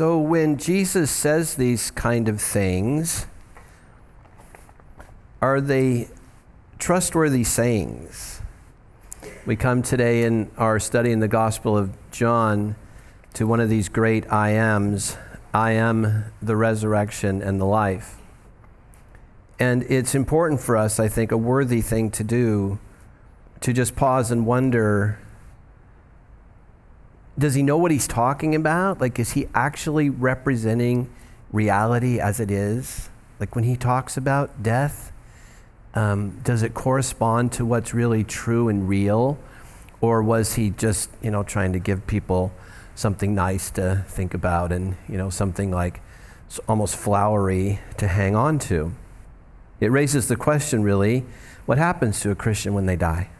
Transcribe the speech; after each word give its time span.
So 0.00 0.18
when 0.18 0.56
Jesus 0.56 1.10
says 1.10 1.56
these 1.56 1.90
kind 1.90 2.30
of 2.30 2.40
things, 2.40 3.26
are 5.42 5.60
they 5.60 6.08
trustworthy 6.78 7.44
sayings? 7.44 8.40
We 9.44 9.56
come 9.56 9.82
today 9.82 10.22
in 10.22 10.50
our 10.56 10.80
study 10.80 11.12
in 11.12 11.20
the 11.20 11.28
Gospel 11.28 11.76
of 11.76 11.90
John 12.12 12.76
to 13.34 13.46
one 13.46 13.60
of 13.60 13.68
these 13.68 13.90
great 13.90 14.24
I 14.32 14.52
ams 14.52 15.18
I 15.52 15.72
am 15.72 16.32
the 16.40 16.56
resurrection 16.56 17.42
and 17.42 17.60
the 17.60 17.66
life. 17.66 18.16
And 19.58 19.82
it's 19.82 20.14
important 20.14 20.62
for 20.62 20.78
us, 20.78 20.98
I 20.98 21.08
think, 21.08 21.30
a 21.30 21.36
worthy 21.36 21.82
thing 21.82 22.10
to 22.12 22.24
do 22.24 22.78
to 23.60 23.74
just 23.74 23.96
pause 23.96 24.30
and 24.30 24.46
wonder 24.46 25.18
does 27.38 27.54
he 27.54 27.62
know 27.62 27.78
what 27.78 27.90
he's 27.90 28.06
talking 28.06 28.54
about? 28.54 29.00
Like, 29.00 29.18
is 29.18 29.32
he 29.32 29.48
actually 29.54 30.10
representing 30.10 31.10
reality 31.52 32.20
as 32.20 32.40
it 32.40 32.50
is? 32.50 33.08
Like, 33.38 33.54
when 33.54 33.64
he 33.64 33.76
talks 33.76 34.16
about 34.16 34.62
death, 34.62 35.12
um, 35.94 36.40
does 36.44 36.62
it 36.62 36.74
correspond 36.74 37.52
to 37.52 37.64
what's 37.64 37.94
really 37.94 38.24
true 38.24 38.68
and 38.68 38.88
real? 38.88 39.38
Or 40.00 40.22
was 40.22 40.54
he 40.54 40.70
just, 40.70 41.10
you 41.22 41.30
know, 41.30 41.42
trying 41.42 41.72
to 41.72 41.78
give 41.78 42.06
people 42.06 42.52
something 42.94 43.34
nice 43.34 43.70
to 43.70 44.04
think 44.08 44.34
about 44.34 44.72
and, 44.72 44.96
you 45.08 45.16
know, 45.16 45.30
something 45.30 45.70
like 45.70 46.00
almost 46.68 46.96
flowery 46.96 47.80
to 47.98 48.08
hang 48.08 48.36
on 48.36 48.58
to? 48.60 48.92
It 49.80 49.90
raises 49.90 50.28
the 50.28 50.36
question, 50.36 50.82
really, 50.82 51.24
what 51.64 51.78
happens 51.78 52.20
to 52.20 52.30
a 52.30 52.34
Christian 52.34 52.74
when 52.74 52.86
they 52.86 52.96
die? 52.96 53.30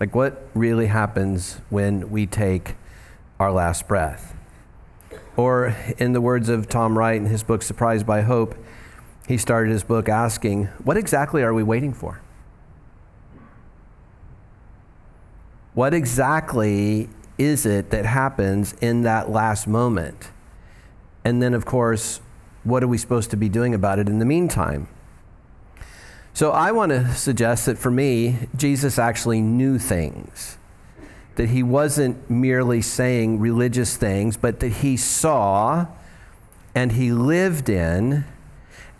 Like, 0.00 0.14
what 0.14 0.48
really 0.54 0.86
happens 0.86 1.60
when 1.68 2.10
we 2.10 2.26
take 2.26 2.74
our 3.38 3.52
last 3.52 3.86
breath? 3.86 4.34
Or, 5.36 5.76
in 5.98 6.14
the 6.14 6.22
words 6.22 6.48
of 6.48 6.70
Tom 6.70 6.96
Wright 6.96 7.16
in 7.16 7.26
his 7.26 7.42
book, 7.42 7.62
Surprised 7.62 8.06
by 8.06 8.22
Hope, 8.22 8.54
he 9.28 9.36
started 9.36 9.70
his 9.70 9.84
book 9.84 10.08
asking, 10.08 10.66
What 10.82 10.96
exactly 10.96 11.42
are 11.42 11.52
we 11.52 11.62
waiting 11.62 11.92
for? 11.92 12.22
What 15.74 15.92
exactly 15.92 17.10
is 17.36 17.66
it 17.66 17.90
that 17.90 18.06
happens 18.06 18.72
in 18.80 19.02
that 19.02 19.30
last 19.30 19.68
moment? 19.68 20.30
And 21.26 21.42
then, 21.42 21.52
of 21.52 21.66
course, 21.66 22.22
what 22.64 22.82
are 22.82 22.88
we 22.88 22.96
supposed 22.96 23.30
to 23.32 23.36
be 23.36 23.50
doing 23.50 23.74
about 23.74 23.98
it 23.98 24.08
in 24.08 24.18
the 24.18 24.24
meantime? 24.24 24.88
So 26.40 26.52
I 26.52 26.72
want 26.72 26.88
to 26.88 27.12
suggest 27.12 27.66
that 27.66 27.76
for 27.76 27.90
me, 27.90 28.48
Jesus 28.56 28.98
actually 28.98 29.42
knew 29.42 29.78
things. 29.78 30.56
That 31.34 31.50
he 31.50 31.62
wasn't 31.62 32.30
merely 32.30 32.80
saying 32.80 33.40
religious 33.40 33.98
things, 33.98 34.38
but 34.38 34.60
that 34.60 34.70
he 34.70 34.96
saw 34.96 35.88
and 36.74 36.92
he 36.92 37.12
lived 37.12 37.68
in 37.68 38.24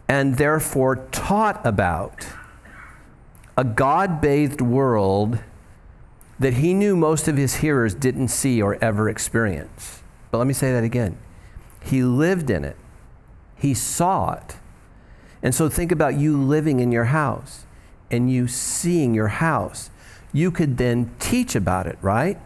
and 0.07 0.37
therefore 0.37 0.97
taught 1.13 1.65
about 1.67 2.27
a 3.57 3.65
God 3.65 4.21
bathed 4.21 4.61
world 4.61 5.39
that 6.39 6.53
he 6.53 6.75
knew 6.75 6.95
most 6.95 7.27
of 7.27 7.39
his 7.39 7.55
hearers 7.55 7.95
didn't 7.95 8.29
see 8.29 8.61
or 8.61 8.77
ever 8.85 9.09
experience. 9.09 10.03
But 10.31 10.37
let 10.37 10.47
me 10.47 10.53
say 10.53 10.75
that 10.75 10.85
again. 10.85 11.17
He 11.83 12.03
lived 12.03 12.51
in 12.51 12.67
it, 12.67 12.77
he 13.57 13.73
saw 13.73 14.35
it. 14.35 14.57
And 15.43 15.55
so 15.55 15.69
think 15.69 15.91
about 15.91 16.19
you 16.19 16.41
living 16.41 16.81
in 16.81 16.93
your 16.93 17.05
house 17.05 17.65
and 18.11 18.31
you 18.31 18.47
seeing 18.49 19.15
your 19.15 19.29
house. 19.29 19.91
You 20.33 20.51
could 20.51 20.77
then 20.77 21.11
teach 21.19 21.55
about 21.55 21.87
it, 21.87 21.99
right? 22.03 22.39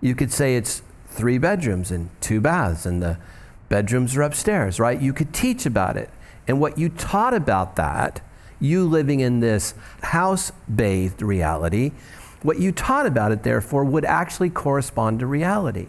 You 0.00 0.14
could 0.14 0.32
say 0.32 0.56
it's 0.56 0.82
three 1.08 1.38
bedrooms 1.38 1.90
and 1.90 2.10
two 2.20 2.40
baths, 2.40 2.84
and 2.84 3.02
the 3.02 3.18
bedrooms 3.68 4.16
are 4.16 4.22
upstairs, 4.22 4.78
right? 4.78 5.00
You 5.00 5.12
could 5.12 5.32
teach 5.32 5.66
about 5.66 5.96
it. 5.96 6.10
And 6.46 6.60
what 6.60 6.78
you 6.78 6.88
taught 6.88 7.34
about 7.34 7.76
that, 7.76 8.20
you 8.60 8.86
living 8.86 9.20
in 9.20 9.40
this 9.40 9.74
house 10.02 10.52
bathed 10.72 11.22
reality, 11.22 11.92
what 12.42 12.58
you 12.58 12.70
taught 12.70 13.06
about 13.06 13.32
it, 13.32 13.42
therefore, 13.42 13.84
would 13.84 14.04
actually 14.04 14.50
correspond 14.50 15.20
to 15.20 15.26
reality. 15.26 15.88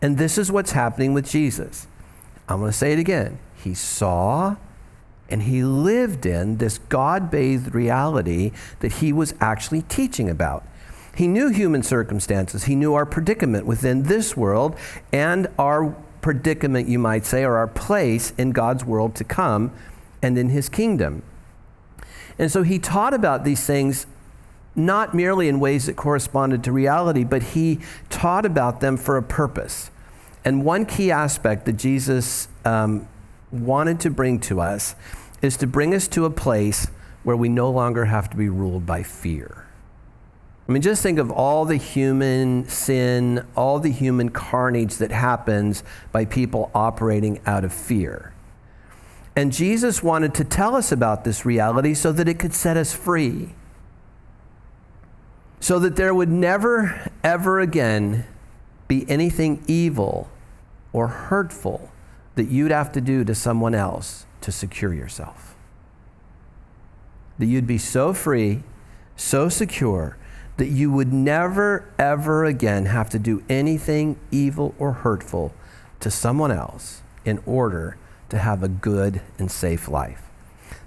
And 0.00 0.18
this 0.18 0.38
is 0.38 0.52
what's 0.52 0.72
happening 0.72 1.14
with 1.14 1.28
Jesus. 1.28 1.86
I'm 2.48 2.60
going 2.60 2.70
to 2.70 2.76
say 2.76 2.92
it 2.92 2.98
again. 2.98 3.38
He 3.56 3.74
saw 3.74 4.56
and 5.28 5.42
he 5.44 5.64
lived 5.64 6.26
in 6.26 6.58
this 6.58 6.78
God 6.78 7.30
bathed 7.30 7.74
reality 7.74 8.52
that 8.80 8.94
he 8.94 9.12
was 9.12 9.34
actually 9.40 9.82
teaching 9.82 10.28
about. 10.28 10.66
He 11.16 11.26
knew 11.28 11.48
human 11.48 11.82
circumstances, 11.82 12.64
he 12.64 12.74
knew 12.74 12.94
our 12.94 13.06
predicament 13.06 13.66
within 13.66 14.04
this 14.04 14.36
world 14.36 14.76
and 15.12 15.48
our 15.58 15.94
predicament, 16.20 16.88
you 16.88 16.98
might 16.98 17.24
say, 17.24 17.44
or 17.44 17.56
our 17.56 17.68
place 17.68 18.32
in 18.36 18.50
God's 18.50 18.84
world 18.84 19.14
to 19.16 19.24
come 19.24 19.72
and 20.22 20.36
in 20.38 20.48
his 20.48 20.68
kingdom. 20.68 21.22
And 22.38 22.50
so 22.50 22.62
he 22.62 22.78
taught 22.78 23.14
about 23.14 23.44
these 23.44 23.64
things 23.64 24.06
not 24.74 25.14
merely 25.14 25.48
in 25.48 25.60
ways 25.60 25.86
that 25.86 25.94
corresponded 25.94 26.64
to 26.64 26.72
reality, 26.72 27.22
but 27.22 27.42
he 27.42 27.78
taught 28.10 28.44
about 28.44 28.80
them 28.80 28.96
for 28.96 29.16
a 29.16 29.22
purpose. 29.22 29.90
And 30.44 30.64
one 30.64 30.84
key 30.84 31.10
aspect 31.10 31.64
that 31.66 31.74
Jesus 31.74 32.48
um, 32.64 33.06
wanted 33.54 34.00
to 34.00 34.10
bring 34.10 34.40
to 34.40 34.60
us 34.60 34.94
is 35.42 35.56
to 35.58 35.66
bring 35.66 35.94
us 35.94 36.08
to 36.08 36.24
a 36.24 36.30
place 36.30 36.88
where 37.22 37.36
we 37.36 37.48
no 37.48 37.70
longer 37.70 38.06
have 38.06 38.28
to 38.30 38.36
be 38.36 38.48
ruled 38.48 38.86
by 38.86 39.02
fear. 39.02 39.66
I 40.68 40.72
mean, 40.72 40.82
just 40.82 41.02
think 41.02 41.18
of 41.18 41.30
all 41.30 41.66
the 41.66 41.76
human 41.76 42.66
sin, 42.68 43.46
all 43.54 43.78
the 43.78 43.90
human 43.90 44.30
carnage 44.30 44.96
that 44.96 45.10
happens 45.10 45.82
by 46.10 46.24
people 46.24 46.70
operating 46.74 47.40
out 47.44 47.64
of 47.64 47.72
fear. 47.72 48.32
And 49.36 49.52
Jesus 49.52 50.02
wanted 50.02 50.34
to 50.34 50.44
tell 50.44 50.74
us 50.74 50.90
about 50.90 51.24
this 51.24 51.44
reality 51.44 51.92
so 51.92 52.12
that 52.12 52.28
it 52.28 52.38
could 52.38 52.54
set 52.54 52.76
us 52.76 52.94
free. 52.94 53.50
So 55.60 55.78
that 55.80 55.96
there 55.96 56.14
would 56.14 56.30
never, 56.30 57.10
ever 57.22 57.60
again 57.60 58.24
be 58.88 59.08
anything 59.08 59.62
evil 59.66 60.30
or 60.92 61.08
hurtful 61.08 61.90
that 62.34 62.48
you'd 62.48 62.70
have 62.70 62.92
to 62.92 63.00
do 63.00 63.24
to 63.24 63.34
someone 63.34 63.74
else 63.74 64.26
to 64.40 64.52
secure 64.52 64.92
yourself. 64.92 65.54
That 67.38 67.46
you'd 67.46 67.66
be 67.66 67.78
so 67.78 68.12
free, 68.12 68.62
so 69.16 69.48
secure, 69.48 70.16
that 70.56 70.68
you 70.68 70.90
would 70.90 71.12
never, 71.12 71.92
ever 71.98 72.44
again 72.44 72.86
have 72.86 73.10
to 73.10 73.18
do 73.18 73.42
anything 73.48 74.18
evil 74.30 74.74
or 74.78 74.92
hurtful 74.92 75.52
to 76.00 76.10
someone 76.10 76.52
else 76.52 77.02
in 77.24 77.42
order 77.46 77.96
to 78.28 78.38
have 78.38 78.62
a 78.62 78.68
good 78.68 79.20
and 79.38 79.50
safe 79.50 79.88
life. 79.88 80.22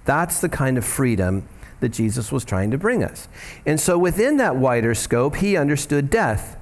That's 0.04 0.40
the 0.40 0.48
kind 0.48 0.78
of 0.78 0.84
freedom 0.84 1.48
that 1.80 1.90
Jesus 1.90 2.32
was 2.32 2.44
trying 2.44 2.70
to 2.70 2.78
bring 2.78 3.04
us. 3.04 3.28
And 3.66 3.78
so, 3.78 3.98
within 3.98 4.36
that 4.38 4.56
wider 4.56 4.94
scope, 4.94 5.36
he 5.36 5.56
understood 5.56 6.10
death 6.10 6.56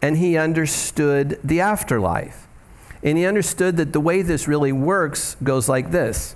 and 0.00 0.16
he 0.16 0.36
understood 0.36 1.38
the 1.44 1.60
afterlife. 1.60 2.47
And 3.02 3.16
he 3.16 3.26
understood 3.26 3.76
that 3.76 3.92
the 3.92 4.00
way 4.00 4.22
this 4.22 4.48
really 4.48 4.72
works 4.72 5.36
goes 5.42 5.68
like 5.68 5.90
this 5.90 6.34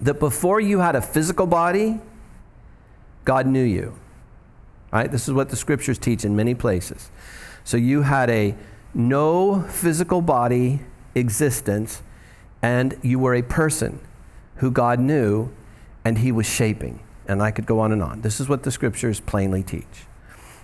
that 0.00 0.18
before 0.18 0.60
you 0.60 0.80
had 0.80 0.96
a 0.96 1.00
physical 1.00 1.46
body, 1.46 2.00
God 3.24 3.46
knew 3.46 3.62
you. 3.62 3.96
Right? 4.92 5.10
This 5.10 5.28
is 5.28 5.34
what 5.34 5.48
the 5.48 5.56
scriptures 5.56 5.96
teach 5.96 6.24
in 6.24 6.34
many 6.34 6.54
places. 6.54 7.08
So 7.64 7.76
you 7.76 8.02
had 8.02 8.28
a 8.28 8.56
no 8.94 9.62
physical 9.62 10.20
body 10.20 10.80
existence, 11.14 12.02
and 12.62 12.98
you 13.02 13.18
were 13.18 13.34
a 13.34 13.42
person 13.42 14.00
who 14.56 14.70
God 14.70 14.98
knew 14.98 15.50
and 16.04 16.18
he 16.18 16.32
was 16.32 16.46
shaping. 16.46 17.00
And 17.26 17.42
I 17.42 17.50
could 17.52 17.66
go 17.66 17.80
on 17.80 17.92
and 17.92 18.02
on. 18.02 18.20
This 18.22 18.40
is 18.40 18.48
what 18.48 18.64
the 18.64 18.70
scriptures 18.70 19.20
plainly 19.20 19.62
teach. 19.62 20.06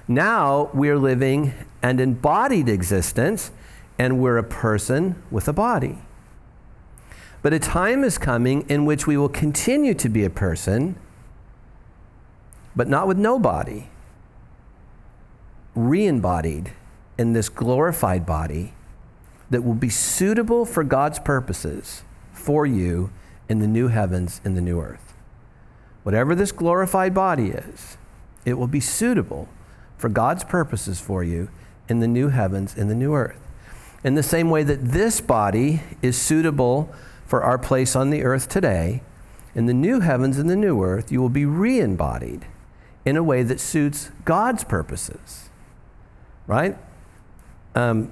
Now 0.09 0.71
we're 0.75 0.99
living 0.99 1.55
an 1.83 2.01
embodied 2.01 2.69
existence 2.69 3.53
and 3.99 4.21
we're 4.21 4.39
a 4.39 4.45
person 4.45 5.21
with 5.31 5.49
a 5.49 5.53
body. 5.53 5.99
But 7.43 7.53
a 7.53 7.59
time 7.59 8.05
is 8.05 8.17
coming 8.17 8.65
in 8.69 8.85
which 8.85 9.07
we 9.07 9.17
will 9.17 9.29
continue 9.29 9.95
to 9.95 10.09
be 10.09 10.25
a 10.25 10.31
person, 10.31 10.97
but 12.75 12.89
not 12.89 13.09
with 13.09 13.19
no 13.19 13.39
body, 13.39 13.91
re 15.75 16.07
embodied 16.07 16.73
in 17.19 17.33
this 17.33 17.49
glorified 17.49 18.25
body 18.25 18.75
that 19.51 19.65
will 19.65 19.75
be 19.75 19.89
suitable 19.89 20.65
for 20.65 20.85
God's 20.85 21.19
purposes 21.19 22.03
for 22.33 22.67
you 22.67 23.11
in 23.49 23.61
the 23.61 23.67
new 23.67 23.89
heavens 23.89 24.41
and 24.45 24.57
the 24.57 24.61
new 24.61 24.81
earth. 24.81 25.15
Whatever 26.03 26.35
this 26.35 26.53
glorified 26.53 27.15
body 27.15 27.49
is, 27.49 27.97
it 28.45 28.55
will 28.55 28.67
be 28.67 28.81
suitable 28.81 29.49
for 29.97 30.09
God's 30.09 30.45
purposes 30.45 31.01
for 31.01 31.25
you 31.25 31.49
in 31.89 32.01
the 32.01 32.09
new 32.09 32.29
heavens 32.29 32.75
and 32.77 32.91
the 32.91 32.95
new 32.95 33.15
earth 33.15 33.48
in 34.05 34.15
the 34.15 34.23
same 34.23 34.51
way 34.51 34.63
that 34.63 34.85
this 34.85 35.21
body 35.21 35.83
is 36.03 36.17
suitable 36.17 36.93
for 37.27 37.43
our 37.43 37.59
place 37.59 37.97
on 37.97 38.11
the 38.11 38.23
earth 38.23 38.49
today, 38.49 39.03
in 39.55 39.67
the 39.67 39.75
new 39.75 40.01
heavens 40.01 40.39
and 40.39 40.49
the 40.49 40.57
new 40.57 40.83
earth, 40.83 41.11
you 41.11 41.21
will 41.21 41.29
be 41.29 41.45
re 41.45 41.81
embodied 41.81 42.47
in 43.05 43.17
a 43.17 43.23
way 43.23 43.43
that 43.43 43.59
suits 43.59 44.11
God's 44.25 44.65
purposes. 44.65 45.51
Right? 46.47 46.77
Um, 47.75 48.11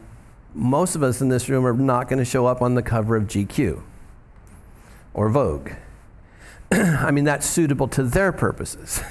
most 0.54 0.96
of 0.96 1.02
us 1.02 1.20
in 1.20 1.28
this 1.28 1.48
room 1.48 1.66
are 1.66 1.74
not 1.74 2.08
going 2.08 2.18
to 2.18 2.24
show 2.24 2.46
up 2.46 2.62
on 2.62 2.74
the 2.74 2.82
cover 2.82 3.16
of 3.16 3.24
GQ 3.24 3.82
or 5.14 5.28
Vogue. 5.28 5.70
I 6.72 7.10
mean, 7.10 7.24
that's 7.24 7.46
suitable 7.46 7.88
to 7.88 8.02
their 8.02 8.32
purposes. 8.32 9.02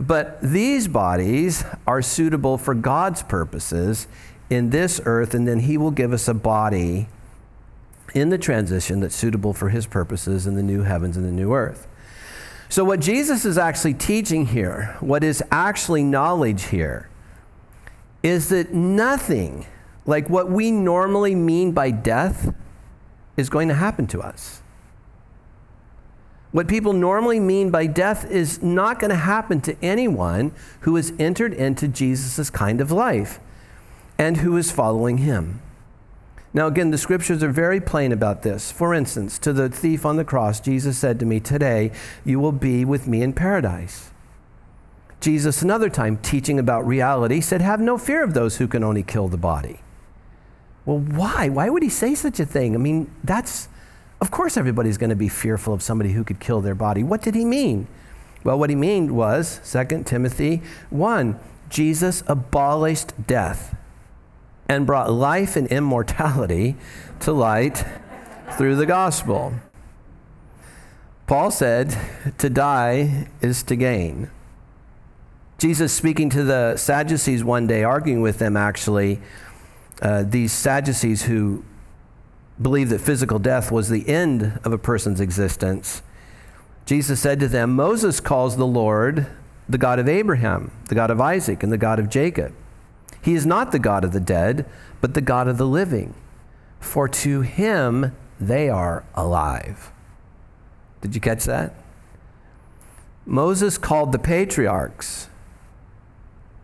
But 0.00 0.40
these 0.40 0.86
bodies 0.86 1.64
are 1.84 2.02
suitable 2.02 2.56
for 2.56 2.72
God's 2.72 3.24
purposes 3.24 4.06
in 4.50 4.70
this 4.70 5.00
earth, 5.04 5.34
and 5.34 5.46
then 5.46 5.60
He 5.60 5.76
will 5.76 5.90
give 5.90 6.12
us 6.12 6.28
a 6.28 6.34
body 6.34 7.08
in 8.14 8.30
the 8.30 8.38
transition 8.38 9.00
that's 9.00 9.14
suitable 9.14 9.52
for 9.52 9.68
His 9.68 9.86
purposes 9.86 10.46
in 10.46 10.54
the 10.54 10.62
new 10.62 10.82
heavens 10.82 11.16
and 11.16 11.26
the 11.26 11.32
new 11.32 11.52
earth. 11.52 11.86
So, 12.68 12.84
what 12.84 13.00
Jesus 13.00 13.44
is 13.44 13.56
actually 13.56 13.94
teaching 13.94 14.46
here, 14.46 14.96
what 15.00 15.24
is 15.24 15.42
actually 15.50 16.02
knowledge 16.02 16.64
here, 16.64 17.08
is 18.22 18.48
that 18.50 18.74
nothing 18.74 19.66
like 20.04 20.28
what 20.28 20.50
we 20.50 20.70
normally 20.70 21.34
mean 21.34 21.72
by 21.72 21.90
death 21.90 22.54
is 23.36 23.48
going 23.48 23.68
to 23.68 23.74
happen 23.74 24.06
to 24.08 24.20
us. 24.20 24.62
What 26.50 26.66
people 26.66 26.92
normally 26.92 27.40
mean 27.40 27.70
by 27.70 27.86
death 27.86 28.30
is 28.30 28.62
not 28.62 28.98
going 28.98 29.10
to 29.10 29.16
happen 29.16 29.60
to 29.62 29.76
anyone 29.82 30.52
who 30.80 30.96
has 30.96 31.12
entered 31.18 31.52
into 31.52 31.88
Jesus' 31.88 32.50
kind 32.50 32.80
of 32.80 32.90
life 32.90 33.38
and 34.18 34.38
who 34.38 34.56
is 34.56 34.70
following 34.72 35.18
him. 35.18 35.62
Now, 36.52 36.66
again, 36.66 36.90
the 36.90 36.98
scriptures 36.98 37.42
are 37.42 37.50
very 37.50 37.80
plain 37.80 38.10
about 38.10 38.42
this. 38.42 38.72
For 38.72 38.94
instance, 38.94 39.38
to 39.40 39.52
the 39.52 39.68
thief 39.68 40.04
on 40.04 40.16
the 40.16 40.24
cross, 40.24 40.60
Jesus 40.60 40.98
said 40.98 41.20
to 41.20 41.26
me, 41.26 41.40
Today 41.40 41.92
you 42.24 42.40
will 42.40 42.52
be 42.52 42.84
with 42.84 43.06
me 43.06 43.22
in 43.22 43.32
paradise. 43.32 44.10
Jesus, 45.20 45.62
another 45.62 45.90
time, 45.90 46.16
teaching 46.16 46.58
about 46.58 46.86
reality, 46.86 47.40
said, 47.40 47.60
Have 47.60 47.80
no 47.80 47.98
fear 47.98 48.24
of 48.24 48.34
those 48.34 48.56
who 48.56 48.66
can 48.66 48.82
only 48.82 49.02
kill 49.02 49.28
the 49.28 49.36
body. 49.36 49.80
Well, 50.84 50.98
why? 50.98 51.48
Why 51.48 51.68
would 51.68 51.82
he 51.82 51.90
say 51.90 52.14
such 52.14 52.40
a 52.40 52.46
thing? 52.46 52.74
I 52.74 52.78
mean, 52.78 53.10
that's 53.22 53.68
of 54.20 54.30
course, 54.30 54.56
everybody's 54.56 54.98
going 54.98 55.10
to 55.10 55.16
be 55.16 55.28
fearful 55.28 55.72
of 55.72 55.82
somebody 55.82 56.12
who 56.12 56.24
could 56.24 56.40
kill 56.40 56.60
their 56.60 56.74
body. 56.74 57.02
What 57.02 57.22
did 57.22 57.34
he 57.34 57.44
mean? 57.44 57.86
Well, 58.42 58.58
what 58.58 58.70
he 58.70 58.76
meant 58.76 59.12
was 59.12 59.60
2 59.70 60.02
Timothy 60.04 60.62
1 60.90 61.38
Jesus 61.68 62.24
abolished 62.26 63.26
death 63.26 63.76
and 64.68 64.86
brought 64.86 65.10
life 65.10 65.56
and 65.56 65.66
immortality 65.68 66.76
to 67.20 67.32
light 67.32 67.84
through 68.56 68.76
the 68.76 68.86
gospel. 68.86 69.54
Paul 71.26 71.50
said, 71.50 71.96
To 72.38 72.50
die 72.50 73.28
is 73.40 73.62
to 73.64 73.76
gain. 73.76 74.30
Jesus, 75.58 75.92
speaking 75.92 76.30
to 76.30 76.44
the 76.44 76.76
Sadducees 76.76 77.42
one 77.42 77.66
day, 77.66 77.82
arguing 77.82 78.22
with 78.22 78.38
them 78.38 78.56
actually, 78.56 79.20
uh, 80.00 80.22
these 80.22 80.52
Sadducees 80.52 81.24
who 81.24 81.64
believed 82.60 82.90
that 82.90 83.00
physical 83.00 83.38
death 83.38 83.70
was 83.70 83.88
the 83.88 84.08
end 84.08 84.60
of 84.64 84.72
a 84.72 84.78
person's 84.78 85.20
existence, 85.20 86.02
Jesus 86.86 87.20
said 87.20 87.40
to 87.40 87.48
them, 87.48 87.74
Moses 87.74 88.20
calls 88.20 88.56
the 88.56 88.66
Lord 88.66 89.26
the 89.68 89.78
God 89.78 89.98
of 89.98 90.08
Abraham, 90.08 90.70
the 90.88 90.94
God 90.94 91.10
of 91.10 91.20
Isaac, 91.20 91.62
and 91.62 91.70
the 91.70 91.78
God 91.78 91.98
of 91.98 92.08
Jacob. 92.08 92.54
He 93.28 93.34
is 93.34 93.44
not 93.44 93.72
the 93.72 93.78
God 93.78 94.04
of 94.04 94.12
the 94.12 94.20
dead, 94.20 94.64
but 95.02 95.12
the 95.12 95.20
God 95.20 95.48
of 95.48 95.58
the 95.58 95.66
living. 95.66 96.14
For 96.80 97.06
to 97.08 97.42
him 97.42 98.16
they 98.40 98.70
are 98.70 99.04
alive. 99.14 99.92
Did 101.02 101.14
you 101.14 101.20
catch 101.20 101.44
that? 101.44 101.74
Moses 103.26 103.76
called 103.76 104.12
the 104.12 104.18
patriarchs 104.18 105.28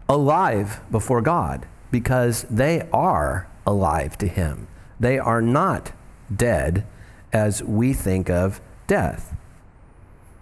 alive 0.09 0.81
before 0.91 1.21
God 1.21 1.67
because 1.91 2.45
they 2.45 2.89
are 2.95 3.47
alive 3.67 4.17
to 4.17 4.27
him. 4.27 4.67
They 4.99 5.19
are 5.19 5.43
not 5.43 5.93
dead 6.35 6.87
as 7.31 7.63
we 7.63 7.93
think 7.93 8.31
of 8.31 8.63
death. 8.87 9.37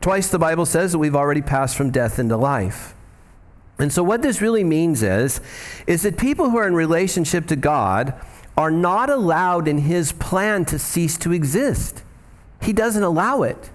Twice 0.01 0.29
the 0.29 0.39
Bible 0.39 0.67
says 0.67 0.93
that 0.93 0.99
we've 0.99 1.17
already 1.17 1.43
passed 1.43 1.77
from 1.77 1.91
death 1.91 2.21
into 2.21 2.37
life. 2.37 2.95
And 3.79 3.93
so 3.93 4.03
what 4.03 4.23
this 4.23 4.41
really 4.41 4.65
means 4.65 5.03
is 5.03 5.41
is 5.87 6.03
that 6.03 6.19
people 6.19 6.51
who 6.51 6.59
are 6.59 6.69
in 6.69 6.75
relationship 6.75 7.47
to 7.47 7.57
God 7.57 8.15
are 8.57 8.71
not 8.71 9.11
allowed 9.11 9.67
in 9.67 9.79
his 9.79 10.13
plan 10.13 10.65
to 10.67 10.79
cease 10.79 11.17
to 11.19 11.33
exist. 11.33 12.03
He 12.61 12.73
doesn't 12.73 13.03
allow 13.03 13.43
it. 13.43 13.71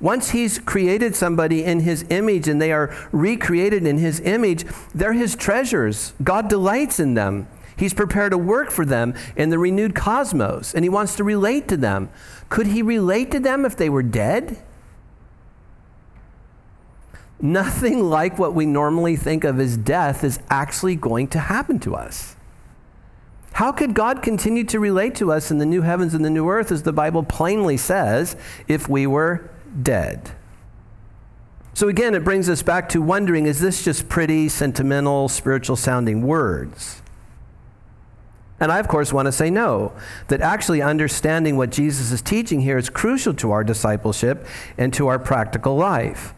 Once 0.00 0.30
he's 0.30 0.58
created 0.58 1.14
somebody 1.14 1.62
in 1.62 1.80
his 1.80 2.04
image 2.08 2.48
and 2.48 2.60
they 2.60 2.72
are 2.72 2.94
recreated 3.12 3.86
in 3.86 3.98
his 3.98 4.18
image, 4.20 4.64
they're 4.94 5.12
his 5.12 5.36
treasures. 5.36 6.14
God 6.22 6.48
delights 6.48 6.98
in 6.98 7.14
them. 7.14 7.46
He's 7.76 7.94
prepared 7.94 8.32
to 8.32 8.38
work 8.38 8.70
for 8.70 8.84
them 8.84 9.14
in 9.36 9.50
the 9.50 9.58
renewed 9.58 9.94
cosmos, 9.94 10.74
and 10.74 10.84
he 10.84 10.88
wants 10.88 11.16
to 11.16 11.24
relate 11.24 11.68
to 11.68 11.76
them. 11.76 12.10
Could 12.48 12.68
he 12.68 12.82
relate 12.82 13.30
to 13.30 13.40
them 13.40 13.64
if 13.64 13.76
they 13.76 13.88
were 13.88 14.02
dead? 14.02 14.62
Nothing 17.42 18.10
like 18.10 18.38
what 18.38 18.54
we 18.54 18.66
normally 18.66 19.16
think 19.16 19.44
of 19.44 19.58
as 19.58 19.76
death 19.76 20.24
is 20.24 20.38
actually 20.50 20.96
going 20.96 21.28
to 21.28 21.38
happen 21.38 21.78
to 21.80 21.94
us. 21.94 22.36
How 23.52 23.72
could 23.72 23.94
God 23.94 24.22
continue 24.22 24.64
to 24.64 24.78
relate 24.78 25.14
to 25.16 25.32
us 25.32 25.50
in 25.50 25.58
the 25.58 25.66
new 25.66 25.82
heavens 25.82 26.14
and 26.14 26.24
the 26.24 26.30
new 26.30 26.48
earth, 26.48 26.70
as 26.70 26.82
the 26.82 26.92
Bible 26.92 27.22
plainly 27.22 27.76
says, 27.76 28.36
if 28.68 28.88
we 28.88 29.06
were 29.06 29.50
dead? 29.82 30.30
So 31.72 31.88
again, 31.88 32.14
it 32.14 32.24
brings 32.24 32.48
us 32.48 32.62
back 32.62 32.88
to 32.90 33.00
wondering 33.00 33.46
is 33.46 33.60
this 33.60 33.82
just 33.82 34.08
pretty, 34.08 34.48
sentimental, 34.48 35.28
spiritual 35.28 35.76
sounding 35.76 36.22
words? 36.26 37.00
And 38.60 38.70
I, 38.70 38.78
of 38.78 38.88
course, 38.88 39.12
want 39.12 39.26
to 39.26 39.32
say 39.32 39.48
no, 39.48 39.92
that 40.28 40.42
actually 40.42 40.82
understanding 40.82 41.56
what 41.56 41.70
Jesus 41.70 42.12
is 42.12 42.20
teaching 42.20 42.60
here 42.60 42.76
is 42.76 42.90
crucial 42.90 43.32
to 43.34 43.50
our 43.52 43.64
discipleship 43.64 44.46
and 44.76 44.92
to 44.92 45.06
our 45.06 45.18
practical 45.18 45.76
life. 45.76 46.34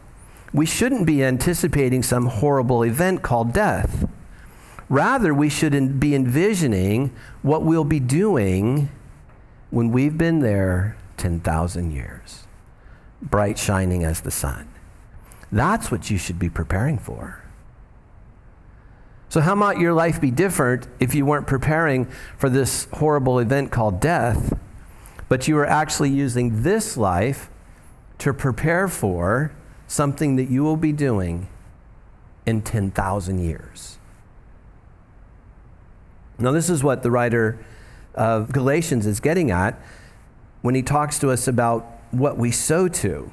We 0.53 0.67
shouldn't 0.67 1.07
be 1.07 1.23
anticipating 1.23 2.03
some 2.03 2.27
horrible 2.27 2.83
event 2.83 3.23
called 3.23 3.53
death. 3.53 4.07
Rather, 4.87 5.33
we 5.33 5.49
should 5.49 5.99
be 5.99 6.13
envisioning 6.13 7.11
what 7.41 7.63
we'll 7.63 7.83
be 7.83 7.99
doing 7.99 8.89
when 9.71 9.91
we've 9.91 10.17
been 10.17 10.39
there 10.39 10.95
10,000 11.17 11.91
years, 11.91 12.43
bright 13.21 13.57
shining 13.57 14.03
as 14.03 14.21
the 14.21 14.29
sun. 14.29 14.69
That's 15.51 15.89
what 15.89 16.11
you 16.11 16.17
should 16.17 16.37
be 16.37 16.49
preparing 16.49 16.99
for. 16.99 17.43
So, 19.29 19.41
how 19.41 19.55
might 19.55 19.79
your 19.79 19.93
life 19.93 20.21
be 20.21 20.29
different 20.29 20.87
if 20.99 21.15
you 21.15 21.25
weren't 21.25 21.47
preparing 21.47 22.05
for 22.37 22.49
this 22.49 22.87
horrible 22.93 23.39
event 23.39 23.71
called 23.71 23.99
death, 23.99 24.55
but 25.27 25.47
you 25.47 25.55
were 25.55 25.65
actually 25.65 26.11
using 26.11 26.61
this 26.61 26.97
life 26.97 27.49
to 28.19 28.31
prepare 28.31 28.87
for 28.87 29.51
something 29.93 30.37
that 30.37 30.49
you 30.49 30.63
will 30.63 30.77
be 30.77 30.91
doing 30.91 31.47
in 32.45 32.61
10,000 32.61 33.39
years? 33.39 33.99
Now, 36.39 36.51
this 36.51 36.69
is 36.69 36.83
what 36.83 37.03
the 37.03 37.11
writer 37.11 37.63
of 38.15 38.51
Galatians 38.51 39.05
is 39.05 39.19
getting 39.19 39.51
at 39.51 39.79
when 40.63 40.73
he 40.73 40.81
talks 40.81 41.19
to 41.19 41.29
us 41.29 41.47
about 41.47 41.85
what 42.09 42.37
we 42.37 42.49
sow 42.49 42.87
to. 42.87 43.31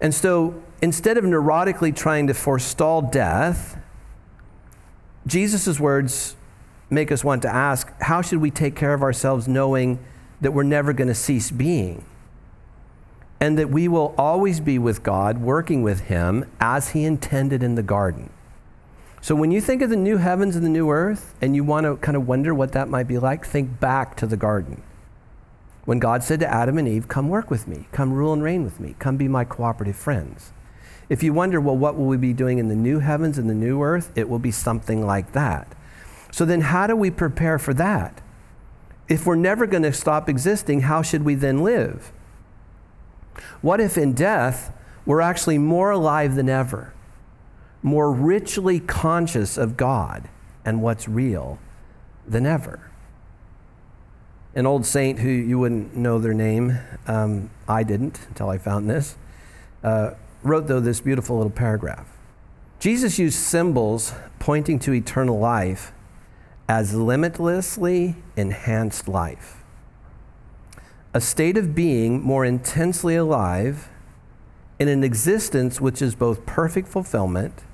And 0.00 0.12
so, 0.12 0.60
instead 0.82 1.16
of 1.16 1.24
neurotically 1.24 1.94
trying 1.94 2.26
to 2.26 2.34
forestall 2.34 3.02
death, 3.02 3.78
Jesus' 5.26 5.78
words 5.78 6.34
make 6.90 7.12
us 7.12 7.22
want 7.22 7.42
to 7.42 7.48
ask 7.48 7.92
how 8.00 8.22
should 8.22 8.38
we 8.38 8.50
take 8.50 8.74
care 8.74 8.94
of 8.94 9.02
ourselves 9.02 9.46
knowing 9.46 9.98
that 10.40 10.52
we're 10.52 10.62
never 10.62 10.92
going 10.92 11.08
to 11.08 11.14
cease 11.14 11.50
being? 11.50 12.04
And 13.40 13.58
that 13.58 13.70
we 13.70 13.88
will 13.88 14.14
always 14.18 14.60
be 14.60 14.78
with 14.78 15.02
God, 15.02 15.38
working 15.38 15.82
with 15.82 16.00
Him 16.00 16.44
as 16.60 16.90
He 16.90 17.04
intended 17.04 17.62
in 17.62 17.74
the 17.74 17.82
garden. 17.82 18.30
So 19.20 19.34
when 19.34 19.50
you 19.50 19.60
think 19.60 19.82
of 19.82 19.90
the 19.90 19.96
new 19.96 20.16
heavens 20.16 20.56
and 20.56 20.64
the 20.64 20.70
new 20.70 20.90
earth, 20.90 21.34
and 21.40 21.54
you 21.54 21.64
want 21.64 21.84
to 21.84 21.96
kind 21.96 22.16
of 22.16 22.26
wonder 22.26 22.54
what 22.54 22.72
that 22.72 22.88
might 22.88 23.08
be 23.08 23.18
like, 23.18 23.44
think 23.44 23.80
back 23.80 24.16
to 24.16 24.26
the 24.26 24.36
garden. 24.36 24.82
When 25.84 25.98
God 25.98 26.22
said 26.22 26.40
to 26.40 26.52
Adam 26.52 26.78
and 26.78 26.86
Eve, 26.86 27.08
Come 27.08 27.28
work 27.28 27.50
with 27.50 27.66
me, 27.66 27.88
come 27.92 28.12
rule 28.12 28.32
and 28.32 28.42
reign 28.42 28.64
with 28.64 28.78
me, 28.78 28.94
come 28.98 29.16
be 29.16 29.28
my 29.28 29.44
cooperative 29.44 29.96
friends. 29.96 30.52
If 31.08 31.22
you 31.22 31.32
wonder, 31.32 31.60
well, 31.60 31.76
what 31.76 31.96
will 31.96 32.06
we 32.06 32.18
be 32.18 32.34
doing 32.34 32.58
in 32.58 32.68
the 32.68 32.76
new 32.76 32.98
heavens 32.98 33.38
and 33.38 33.48
the 33.48 33.54
new 33.54 33.82
earth? 33.82 34.12
It 34.14 34.28
will 34.28 34.38
be 34.38 34.50
something 34.50 35.06
like 35.06 35.32
that. 35.32 35.74
So 36.30 36.44
then, 36.44 36.60
how 36.60 36.86
do 36.86 36.94
we 36.94 37.10
prepare 37.10 37.58
for 37.58 37.72
that? 37.74 38.20
If 39.08 39.24
we're 39.24 39.36
never 39.36 39.66
going 39.66 39.84
to 39.84 39.92
stop 39.92 40.28
existing, 40.28 40.82
how 40.82 41.00
should 41.00 41.24
we 41.24 41.34
then 41.34 41.62
live? 41.62 42.12
What 43.60 43.80
if 43.80 43.98
in 43.98 44.12
death 44.12 44.72
we're 45.06 45.20
actually 45.20 45.58
more 45.58 45.90
alive 45.90 46.34
than 46.34 46.48
ever, 46.48 46.92
more 47.82 48.12
richly 48.12 48.80
conscious 48.80 49.56
of 49.56 49.76
God 49.76 50.28
and 50.64 50.82
what's 50.82 51.08
real 51.08 51.58
than 52.26 52.46
ever? 52.46 52.90
An 54.54 54.66
old 54.66 54.84
saint 54.84 55.20
who 55.20 55.28
you 55.28 55.58
wouldn't 55.58 55.96
know 55.96 56.18
their 56.18 56.34
name, 56.34 56.78
um, 57.06 57.50
I 57.68 57.82
didn't 57.82 58.20
until 58.28 58.50
I 58.50 58.58
found 58.58 58.90
this, 58.90 59.16
uh, 59.84 60.12
wrote, 60.42 60.66
though, 60.66 60.80
this 60.80 61.00
beautiful 61.00 61.36
little 61.36 61.50
paragraph. 61.50 62.08
Jesus 62.80 63.18
used 63.18 63.38
symbols 63.38 64.12
pointing 64.38 64.78
to 64.80 64.92
eternal 64.92 65.38
life 65.38 65.92
as 66.68 66.94
limitlessly 66.94 68.16
enhanced 68.36 69.08
life. 69.08 69.57
A 71.14 71.20
state 71.20 71.56
of 71.56 71.74
being 71.74 72.20
more 72.20 72.44
intensely 72.44 73.16
alive 73.16 73.88
in 74.78 74.88
an 74.88 75.02
existence 75.02 75.80
which 75.80 76.02
is 76.02 76.14
both 76.14 76.44
perfect 76.44 76.86
fulfillment 76.86 77.64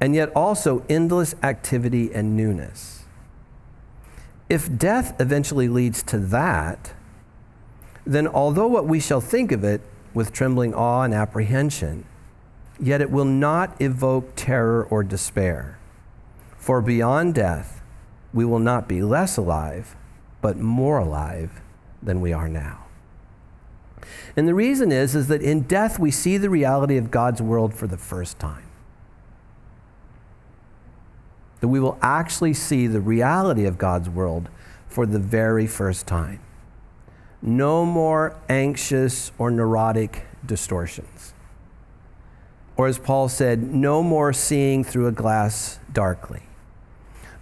and 0.00 0.14
yet 0.14 0.30
also 0.34 0.84
endless 0.88 1.34
activity 1.42 2.12
and 2.14 2.34
newness. 2.36 3.04
If 4.48 4.76
death 4.78 5.14
eventually 5.20 5.68
leads 5.68 6.02
to 6.04 6.18
that, 6.18 6.94
then 8.06 8.26
although 8.26 8.66
what 8.66 8.86
we 8.86 9.00
shall 9.00 9.20
think 9.20 9.52
of 9.52 9.64
it 9.64 9.82
with 10.14 10.32
trembling 10.32 10.72
awe 10.74 11.02
and 11.02 11.12
apprehension, 11.12 12.04
yet 12.80 13.00
it 13.00 13.10
will 13.10 13.24
not 13.24 13.80
evoke 13.80 14.32
terror 14.36 14.84
or 14.84 15.02
despair. 15.02 15.78
For 16.56 16.80
beyond 16.80 17.34
death, 17.34 17.82
we 18.32 18.44
will 18.44 18.58
not 18.58 18.88
be 18.88 19.02
less 19.02 19.36
alive, 19.36 19.96
but 20.40 20.56
more 20.56 20.98
alive 20.98 21.60
than 22.06 22.22
we 22.22 22.32
are 22.32 22.48
now. 22.48 22.86
And 24.34 24.48
the 24.48 24.54
reason 24.54 24.90
is, 24.92 25.14
is 25.14 25.28
that 25.28 25.42
in 25.42 25.62
death 25.62 25.98
we 25.98 26.10
see 26.10 26.38
the 26.38 26.48
reality 26.48 26.96
of 26.96 27.10
God's 27.10 27.42
world 27.42 27.74
for 27.74 27.86
the 27.86 27.96
first 27.98 28.38
time. 28.38 28.66
That 31.60 31.68
we 31.68 31.80
will 31.80 31.98
actually 32.00 32.54
see 32.54 32.86
the 32.86 33.00
reality 33.00 33.64
of 33.64 33.76
God's 33.76 34.08
world 34.08 34.48
for 34.88 35.04
the 35.04 35.18
very 35.18 35.66
first 35.66 36.06
time. 36.06 36.40
No 37.42 37.84
more 37.84 38.38
anxious 38.48 39.32
or 39.38 39.50
neurotic 39.50 40.26
distortions. 40.44 41.34
Or 42.76 42.86
as 42.86 42.98
Paul 42.98 43.28
said, 43.28 43.62
no 43.74 44.02
more 44.02 44.32
seeing 44.32 44.84
through 44.84 45.06
a 45.06 45.12
glass 45.12 45.80
darkly. 45.92 46.42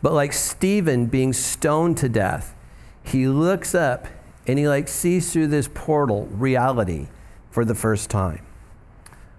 But 0.00 0.12
like 0.12 0.33
Stephen 0.33 1.06
being 1.06 1.33
stoned 1.33 1.97
to 1.99 2.09
death, 2.09 2.54
he 3.02 3.26
looks 3.26 3.75
up 3.75 4.06
and 4.46 4.58
he 4.58 4.68
like 4.68 4.88
sees 4.88 5.32
through 5.32 5.48
this 5.48 5.68
portal 5.72 6.26
reality 6.26 7.08
for 7.50 7.64
the 7.64 7.74
first 7.74 8.10
time. 8.10 8.44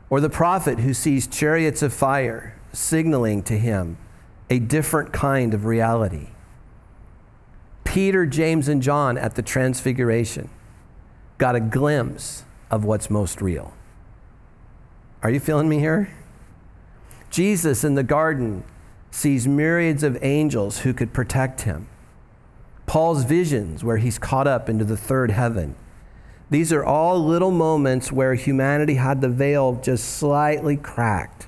Or 0.09 0.19
the 0.19 0.29
prophet 0.29 0.79
who 0.79 0.93
sees 0.93 1.27
chariots 1.27 1.81
of 1.81 1.93
fire 1.93 2.59
signaling 2.71 3.43
to 3.43 3.57
him 3.57 3.97
a 4.49 4.59
different 4.59 5.11
kind 5.11 5.53
of 5.53 5.65
reality. 5.65 6.27
Peter, 7.83 8.25
James, 8.25 8.67
and 8.67 8.81
John 8.81 9.17
at 9.17 9.35
the 9.35 9.41
Transfiguration 9.41 10.49
got 11.37 11.55
a 11.55 11.59
glimpse 11.59 12.43
of 12.69 12.83
what's 12.83 13.09
most 13.09 13.41
real. 13.41 13.73
Are 15.23 15.29
you 15.29 15.39
feeling 15.39 15.69
me 15.69 15.79
here? 15.79 16.13
Jesus 17.29 17.83
in 17.83 17.95
the 17.95 18.03
garden 18.03 18.63
sees 19.11 19.47
myriads 19.47 20.03
of 20.03 20.17
angels 20.21 20.79
who 20.79 20.93
could 20.93 21.13
protect 21.13 21.61
him. 21.61 21.87
Paul's 22.85 23.23
visions, 23.23 23.83
where 23.83 23.97
he's 23.97 24.19
caught 24.19 24.47
up 24.47 24.69
into 24.69 24.85
the 24.85 24.97
third 24.97 25.31
heaven. 25.31 25.75
These 26.49 26.71
are 26.71 26.83
all 26.83 27.23
little 27.23 27.51
moments 27.51 28.11
where 28.11 28.35
humanity 28.35 28.95
had 28.95 29.21
the 29.21 29.29
veil 29.29 29.79
just 29.83 30.17
slightly 30.17 30.77
cracked. 30.77 31.47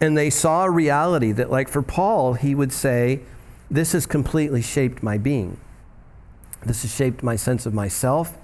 And 0.00 0.16
they 0.16 0.30
saw 0.30 0.64
a 0.64 0.70
reality 0.70 1.32
that, 1.32 1.50
like 1.50 1.68
for 1.68 1.82
Paul, 1.82 2.34
he 2.34 2.54
would 2.54 2.72
say, 2.72 3.20
This 3.70 3.92
has 3.92 4.06
completely 4.06 4.62
shaped 4.62 5.02
my 5.02 5.18
being. 5.18 5.58
This 6.64 6.82
has 6.82 6.94
shaped 6.94 7.22
my 7.22 7.36
sense 7.36 7.64
of 7.64 7.72
myself. 7.72 8.36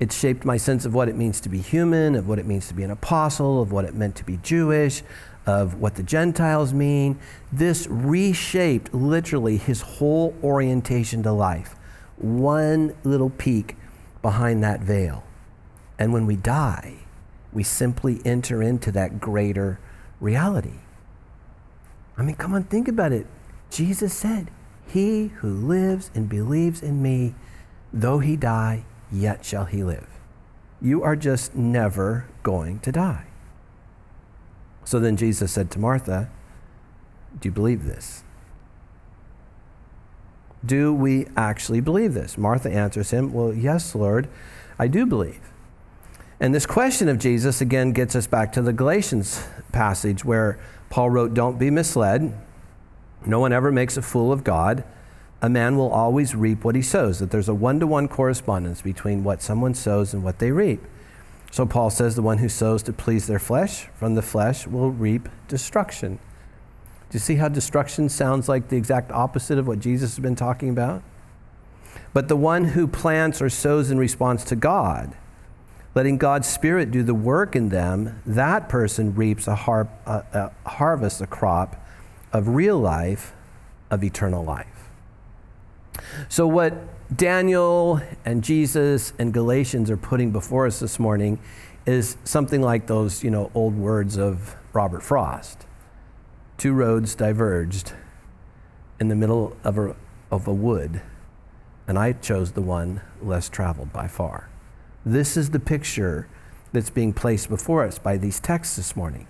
It's 0.00 0.18
shaped 0.18 0.44
my 0.44 0.56
sense 0.56 0.84
of 0.84 0.94
what 0.94 1.08
it 1.08 1.16
means 1.16 1.40
to 1.42 1.48
be 1.48 1.60
human, 1.60 2.14
of 2.14 2.26
what 2.26 2.38
it 2.38 2.46
means 2.46 2.66
to 2.68 2.74
be 2.74 2.82
an 2.82 2.90
apostle, 2.90 3.60
of 3.60 3.70
what 3.72 3.84
it 3.84 3.94
meant 3.94 4.16
to 4.16 4.24
be 4.24 4.38
Jewish, 4.38 5.02
of 5.46 5.74
what 5.74 5.96
the 5.96 6.02
Gentiles 6.02 6.72
mean. 6.72 7.18
This 7.52 7.86
reshaped 7.88 8.94
literally 8.94 9.56
his 9.56 9.80
whole 9.80 10.34
orientation 10.42 11.22
to 11.24 11.32
life. 11.32 11.74
One 12.16 12.94
little 13.04 13.30
peek 13.30 13.76
behind 14.20 14.62
that 14.62 14.80
veil. 14.80 15.24
And 15.98 16.12
when 16.12 16.26
we 16.26 16.36
die, 16.36 16.96
we 17.52 17.62
simply 17.62 18.20
enter 18.24 18.62
into 18.62 18.92
that 18.92 19.20
greater 19.20 19.78
reality. 20.20 20.78
I 22.16 22.22
mean, 22.22 22.36
come 22.36 22.54
on, 22.54 22.64
think 22.64 22.88
about 22.88 23.12
it. 23.12 23.26
Jesus 23.70 24.12
said, 24.12 24.50
He 24.86 25.28
who 25.28 25.48
lives 25.50 26.10
and 26.14 26.28
believes 26.28 26.82
in 26.82 27.02
me, 27.02 27.34
though 27.92 28.20
he 28.20 28.36
die, 28.36 28.84
yet 29.10 29.44
shall 29.44 29.64
he 29.64 29.82
live. 29.82 30.06
You 30.80 31.02
are 31.02 31.16
just 31.16 31.54
never 31.54 32.26
going 32.42 32.80
to 32.80 32.92
die. 32.92 33.26
So 34.84 34.98
then 34.98 35.16
Jesus 35.16 35.52
said 35.52 35.70
to 35.72 35.78
Martha, 35.78 36.30
Do 37.40 37.48
you 37.48 37.52
believe 37.52 37.84
this? 37.84 38.24
Do 40.64 40.92
we 40.92 41.26
actually 41.36 41.80
believe 41.80 42.14
this? 42.14 42.38
Martha 42.38 42.70
answers 42.70 43.10
him, 43.10 43.32
Well, 43.32 43.52
yes, 43.52 43.94
Lord, 43.94 44.28
I 44.78 44.88
do 44.88 45.06
believe. 45.06 45.40
And 46.40 46.54
this 46.54 46.66
question 46.66 47.08
of 47.08 47.18
Jesus 47.18 47.60
again 47.60 47.92
gets 47.92 48.16
us 48.16 48.26
back 48.26 48.52
to 48.52 48.62
the 48.62 48.72
Galatians 48.72 49.44
passage 49.72 50.24
where 50.24 50.58
Paul 50.90 51.10
wrote, 51.10 51.34
Don't 51.34 51.58
be 51.58 51.70
misled. 51.70 52.36
No 53.24 53.38
one 53.38 53.52
ever 53.52 53.70
makes 53.70 53.96
a 53.96 54.02
fool 54.02 54.32
of 54.32 54.42
God. 54.44 54.84
A 55.40 55.48
man 55.48 55.76
will 55.76 55.90
always 55.90 56.34
reap 56.34 56.64
what 56.64 56.76
he 56.76 56.82
sows, 56.82 57.18
that 57.18 57.30
there's 57.30 57.48
a 57.48 57.54
one 57.54 57.80
to 57.80 57.86
one 57.86 58.06
correspondence 58.08 58.82
between 58.82 59.24
what 59.24 59.42
someone 59.42 59.74
sows 59.74 60.14
and 60.14 60.22
what 60.22 60.38
they 60.38 60.52
reap. 60.52 60.82
So 61.52 61.66
Paul 61.66 61.90
says, 61.90 62.16
The 62.16 62.22
one 62.22 62.38
who 62.38 62.48
sows 62.48 62.82
to 62.84 62.92
please 62.92 63.26
their 63.26 63.38
flesh 63.38 63.86
from 63.94 64.16
the 64.16 64.22
flesh 64.22 64.66
will 64.66 64.90
reap 64.90 65.28
destruction. 65.48 66.16
Do 67.10 67.16
you 67.16 67.20
see 67.20 67.36
how 67.36 67.48
destruction 67.48 68.08
sounds 68.08 68.48
like 68.48 68.68
the 68.68 68.78
exact 68.78 69.12
opposite 69.12 69.58
of 69.58 69.68
what 69.68 69.78
Jesus 69.78 70.16
has 70.16 70.18
been 70.18 70.34
talking 70.34 70.70
about? 70.70 71.02
But 72.14 72.28
the 72.28 72.36
one 72.36 72.64
who 72.64 72.88
plants 72.88 73.42
or 73.42 73.50
sows 73.50 73.90
in 73.90 73.98
response 73.98 74.44
to 74.44 74.56
God, 74.56 75.14
letting 75.94 76.16
God's 76.16 76.48
Spirit 76.48 76.90
do 76.90 77.02
the 77.02 77.14
work 77.14 77.54
in 77.54 77.68
them, 77.68 78.22
that 78.24 78.70
person 78.70 79.14
reaps 79.14 79.46
a, 79.46 79.54
har- 79.54 79.90
a, 80.06 80.50
a 80.64 80.68
harvest, 80.70 81.20
a 81.20 81.26
crop 81.26 81.76
of 82.32 82.48
real 82.48 82.78
life, 82.78 83.34
of 83.90 84.02
eternal 84.02 84.42
life. 84.42 84.88
So, 86.30 86.46
what 86.46 86.72
Daniel 87.16 88.00
and 88.24 88.44
Jesus 88.44 89.12
and 89.18 89.32
Galatians 89.34 89.90
are 89.90 89.96
putting 89.96 90.30
before 90.30 90.66
us 90.66 90.78
this 90.78 91.00
morning 91.00 91.40
is 91.84 92.16
something 92.22 92.62
like 92.62 92.86
those, 92.86 93.24
you 93.24 93.30
know, 93.30 93.50
old 93.54 93.76
words 93.76 94.16
of 94.16 94.54
Robert 94.72 95.02
Frost. 95.02 95.66
Two 96.58 96.72
roads 96.72 97.16
diverged 97.16 97.92
in 99.00 99.08
the 99.08 99.16
middle 99.16 99.56
of 99.64 99.76
a, 99.78 99.96
of 100.30 100.46
a 100.46 100.54
wood, 100.54 101.02
and 101.88 101.98
I 101.98 102.12
chose 102.12 102.52
the 102.52 102.62
one 102.62 103.00
less 103.20 103.48
traveled 103.48 103.92
by 103.92 104.06
far. 104.06 104.48
This 105.04 105.36
is 105.36 105.50
the 105.50 105.60
picture 105.60 106.28
that's 106.72 106.90
being 106.90 107.12
placed 107.12 107.48
before 107.48 107.84
us 107.84 107.98
by 107.98 108.16
these 108.16 108.38
texts 108.38 108.76
this 108.76 108.94
morning. 108.94 109.26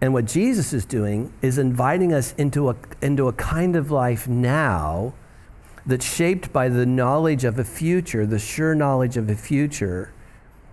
And 0.00 0.12
what 0.12 0.26
Jesus 0.26 0.72
is 0.72 0.84
doing 0.84 1.32
is 1.42 1.58
inviting 1.58 2.12
us 2.12 2.34
into 2.38 2.70
a, 2.70 2.76
into 3.02 3.26
a 3.26 3.32
kind 3.32 3.74
of 3.74 3.90
life 3.90 4.28
now 4.28 5.14
that's 5.86 6.04
shaped 6.04 6.52
by 6.52 6.68
the 6.68 6.86
knowledge 6.86 7.44
of 7.44 7.58
a 7.58 7.64
future, 7.64 8.24
the 8.24 8.38
sure 8.38 8.74
knowledge 8.74 9.16
of 9.16 9.28
a 9.28 9.36
future, 9.36 10.12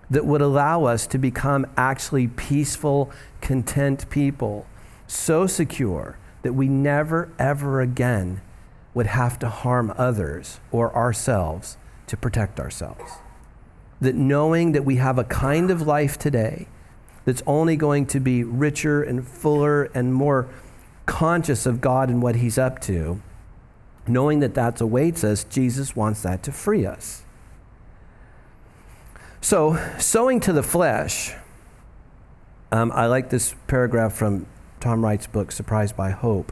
that 0.10 0.26
would 0.26 0.42
allow 0.42 0.84
us 0.84 1.08
to 1.08 1.18
become 1.18 1.66
actually 1.78 2.28
peaceful, 2.28 3.10
content 3.40 4.10
people, 4.10 4.66
so 5.08 5.48
secure 5.48 6.18
that 6.42 6.54
we 6.54 6.68
never, 6.68 7.32
ever 7.40 7.82
again 7.82 8.42
would 8.94 9.08
have 9.08 9.40
to 9.40 9.48
harm 9.48 9.94
others 9.98 10.60
or 10.72 10.94
ourselves 10.96 11.78
to 12.08 12.18
protect 12.18 12.60
ourselves. 12.60 13.14
That 14.02 14.16
knowing 14.16 14.74
that 14.74 14.84
we 14.84 14.98
have 14.98 15.18
a 15.18 15.24
kind 15.24 15.72
of 15.72 15.82
life 15.82 16.18
today 16.18 16.68
that's 17.24 17.44
only 17.46 17.78
going 17.78 18.06
to 18.08 18.20
be 18.20 18.44
richer 18.44 19.04
and 19.04 19.26
fuller 19.26 19.84
and 19.94 20.14
more 20.14 20.50
conscious 21.06 21.66
of 21.66 21.80
God 21.80 22.10
and 22.10 22.22
what 22.22 22.36
He's 22.36 22.58
up 22.58 22.82
to 22.82 23.22
knowing 24.08 24.40
that 24.40 24.56
that 24.56 24.82
awaits 24.82 25.24
us, 25.24 25.44
Jesus 25.44 25.96
wants 25.96 26.22
that 26.24 26.44
to 26.44 26.52
free 26.52 26.86
us. 26.86 27.24
So, 29.42 29.76
sowing 29.98 30.40
to 30.42 30.54
the 30.54 30.64
flesh, 30.64 31.34
um, 32.72 32.92
I 32.94 33.08
like 33.08 33.30
this 33.30 33.56
paragraph 33.68 34.14
from 34.14 34.46
Tom 34.80 35.04
Wright's 35.04 35.28
book, 35.28 35.52
Surprised 35.52 35.98
by 35.98 36.12
Hope. 36.12 36.52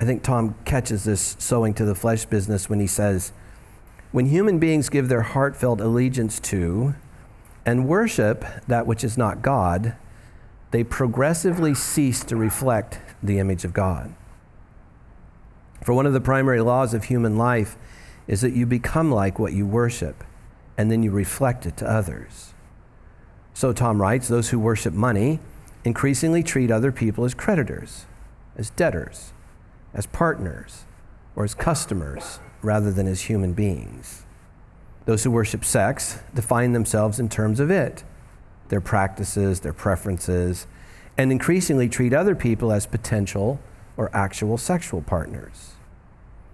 I 0.00 0.04
think 0.04 0.22
Tom 0.22 0.54
catches 0.64 1.04
this 1.04 1.36
sowing 1.38 1.74
to 1.74 1.84
the 1.84 1.94
flesh 1.94 2.24
business 2.24 2.68
when 2.68 2.80
he 2.80 2.86
says, 2.86 3.32
When 4.12 4.26
human 4.26 4.58
beings 4.58 4.88
give 4.88 5.08
their 5.08 5.22
heartfelt 5.22 5.80
allegiance 5.80 6.38
to 6.40 6.94
and 7.64 7.88
worship 7.88 8.44
that 8.68 8.86
which 8.86 9.02
is 9.02 9.18
not 9.18 9.42
God, 9.42 9.96
they 10.70 10.84
progressively 10.84 11.74
cease 11.74 12.22
to 12.24 12.36
reflect 12.36 13.00
the 13.22 13.38
image 13.38 13.64
of 13.64 13.72
God. 13.72 14.14
For 15.82 15.92
one 15.92 16.06
of 16.06 16.12
the 16.12 16.20
primary 16.20 16.60
laws 16.60 16.94
of 16.94 17.04
human 17.04 17.36
life 17.36 17.76
is 18.26 18.40
that 18.40 18.54
you 18.54 18.66
become 18.66 19.10
like 19.10 19.38
what 19.38 19.52
you 19.52 19.66
worship, 19.66 20.24
and 20.76 20.90
then 20.90 21.02
you 21.02 21.10
reflect 21.10 21.66
it 21.66 21.76
to 21.78 21.90
others. 21.90 22.54
So 23.54 23.72
Tom 23.72 24.00
writes 24.00 24.28
those 24.28 24.50
who 24.50 24.58
worship 24.58 24.92
money 24.92 25.40
increasingly 25.84 26.42
treat 26.42 26.70
other 26.70 26.92
people 26.92 27.24
as 27.24 27.34
creditors, 27.34 28.06
as 28.56 28.70
debtors, 28.70 29.32
as 29.94 30.06
partners, 30.06 30.84
or 31.36 31.44
as 31.44 31.54
customers 31.54 32.40
rather 32.62 32.90
than 32.90 33.06
as 33.06 33.22
human 33.22 33.52
beings. 33.52 34.24
Those 35.04 35.22
who 35.22 35.30
worship 35.30 35.64
sex 35.64 36.18
define 36.34 36.72
themselves 36.72 37.20
in 37.20 37.28
terms 37.28 37.60
of 37.60 37.70
it, 37.70 38.02
their 38.68 38.80
practices, 38.80 39.60
their 39.60 39.72
preferences, 39.72 40.66
and 41.16 41.30
increasingly 41.30 41.88
treat 41.88 42.12
other 42.12 42.34
people 42.34 42.72
as 42.72 42.86
potential 42.86 43.60
or 43.96 44.10
actual 44.14 44.58
sexual 44.58 45.02
partners. 45.02 45.72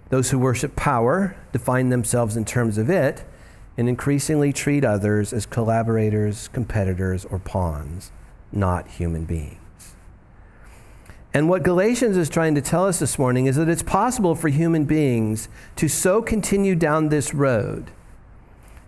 Those 0.09 0.29
who 0.29 0.39
worship 0.39 0.75
power 0.75 1.35
define 1.51 1.89
themselves 1.89 2.37
in 2.37 2.45
terms 2.45 2.77
of 2.77 2.89
it 2.89 3.23
and 3.77 3.89
increasingly 3.89 4.53
treat 4.53 4.85
others 4.85 5.33
as 5.33 5.45
collaborators, 5.45 6.47
competitors, 6.49 7.25
or 7.25 7.39
pawns, 7.39 8.11
not 8.51 8.87
human 8.87 9.25
beings. 9.25 9.57
And 11.33 11.49
what 11.49 11.63
Galatians 11.63 12.15
is 12.15 12.29
trying 12.29 12.53
to 12.53 12.61
tell 12.61 12.85
us 12.85 12.99
this 12.99 13.17
morning 13.17 13.47
is 13.47 13.55
that 13.55 13.67
it's 13.67 13.81
possible 13.81 14.35
for 14.35 14.49
human 14.49 14.85
beings 14.85 15.49
to 15.77 15.87
so 15.87 16.21
continue 16.21 16.75
down 16.75 17.09
this 17.09 17.33
road, 17.33 17.89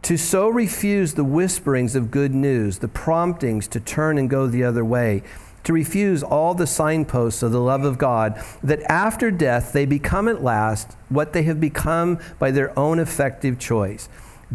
to 0.03 0.15
so 0.15 0.47
refuse 0.47 1.15
the 1.15 1.23
whisperings 1.23 1.95
of 1.95 2.11
good 2.11 2.35
news, 2.35 2.77
the 2.77 2.87
promptings 2.87 3.67
to 3.69 3.79
turn 3.79 4.19
and 4.19 4.29
go 4.29 4.45
the 4.45 4.63
other 4.63 4.85
way, 4.85 5.23
to 5.65 5.73
refuse 5.73 6.23
all 6.23 6.53
the 6.53 6.67
signposts 6.67 7.43
of 7.43 7.51
the 7.51 7.59
love 7.59 7.83
of 7.83 7.97
God, 7.97 8.41
that 8.63 8.81
after 8.89 9.29
death 9.29 9.73
they 9.73 9.85
become 9.85 10.27
at 10.27 10.43
last 10.43 10.95
what 11.09 11.33
they 11.33 11.43
have 11.43 11.59
become 11.59 12.19
by 12.39 12.51
their 12.51 12.77
own 12.77 12.99
effective 12.99 13.59
choice 13.59 14.07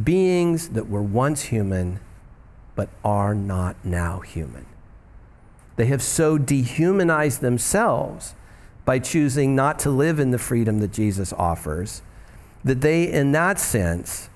beings 0.03 0.71
that 0.71 0.89
were 0.89 1.03
once 1.03 1.43
human 1.43 2.01
but 2.77 2.89
are 3.05 3.35
not 3.35 3.77
now 3.85 4.21
human. 4.21 4.65
They 5.77 5.87
have 5.87 6.03
so 6.03 6.39
dehumanized 6.39 7.41
themselves 7.41 8.35
by 8.85 9.01
choosing 9.01 9.55
not 9.55 9.79
to 9.81 9.91
live 9.91 10.21
in 10.21 10.31
the 10.31 10.39
freedom 10.39 10.79
that 10.81 10.93
Jesus 10.93 11.33
offers 11.33 12.03
that 12.63 12.81
they, 12.83 13.11
in 13.11 13.33
that 13.33 13.59
sense, 13.59 14.29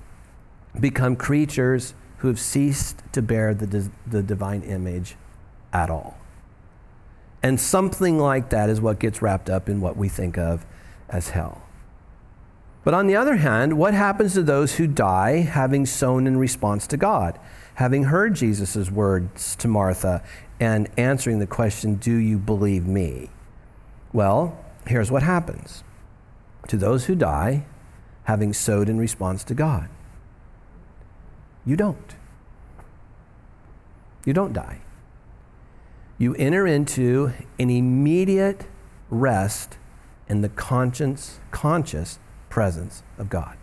become 0.79 1.15
creatures 1.15 1.93
who 2.17 2.27
have 2.27 2.39
ceased 2.39 3.01
to 3.11 3.21
bear 3.21 3.53
the, 3.53 3.89
the 4.07 4.23
divine 4.23 4.63
image 4.63 5.15
at 5.71 5.89
all. 5.89 6.17
And 7.45 7.61
something 7.61 8.17
like 8.17 8.49
that 8.49 8.71
is 8.71 8.81
what 8.81 8.97
gets 8.97 9.21
wrapped 9.21 9.51
up 9.51 9.69
in 9.69 9.79
what 9.79 9.95
we 9.95 10.09
think 10.09 10.35
of 10.35 10.65
as 11.09 11.29
hell. 11.29 11.61
But 12.83 12.95
on 12.95 13.05
the 13.05 13.15
other 13.15 13.35
hand, 13.35 13.77
what 13.77 13.93
happens 13.93 14.33
to 14.33 14.41
those 14.41 14.77
who 14.77 14.87
die 14.87 15.41
having 15.41 15.85
sown 15.85 16.25
in 16.25 16.37
response 16.37 16.87
to 16.87 16.97
God, 16.97 17.37
having 17.75 18.05
heard 18.05 18.33
Jesus' 18.33 18.89
words 18.89 19.55
to 19.57 19.67
Martha 19.67 20.23
and 20.59 20.89
answering 20.97 21.37
the 21.37 21.45
question, 21.45 21.97
Do 21.97 22.15
you 22.15 22.39
believe 22.39 22.87
me? 22.87 23.29
Well, 24.11 24.57
here's 24.87 25.11
what 25.11 25.21
happens 25.21 25.83
to 26.67 26.77
those 26.77 27.05
who 27.05 27.13
die, 27.13 27.67
having 28.23 28.53
sowed 28.53 28.89
in 28.89 28.97
response 28.97 29.43
to 29.43 29.53
God. 29.53 29.87
You 31.63 31.75
don't. 31.75 32.15
You 34.25 34.33
don't 34.33 34.51
die. 34.51 34.79
You 36.17 36.33
enter 36.35 36.65
into 36.65 37.33
an 37.59 37.69
immediate 37.69 38.65
rest 39.09 39.77
in 40.27 40.41
the 40.41 40.49
conscience, 40.49 41.39
conscious 41.51 42.19
presence 42.49 43.03
of 43.17 43.29
God. 43.29 43.57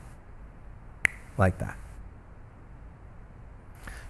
Like 1.39 1.59
that. 1.59 1.77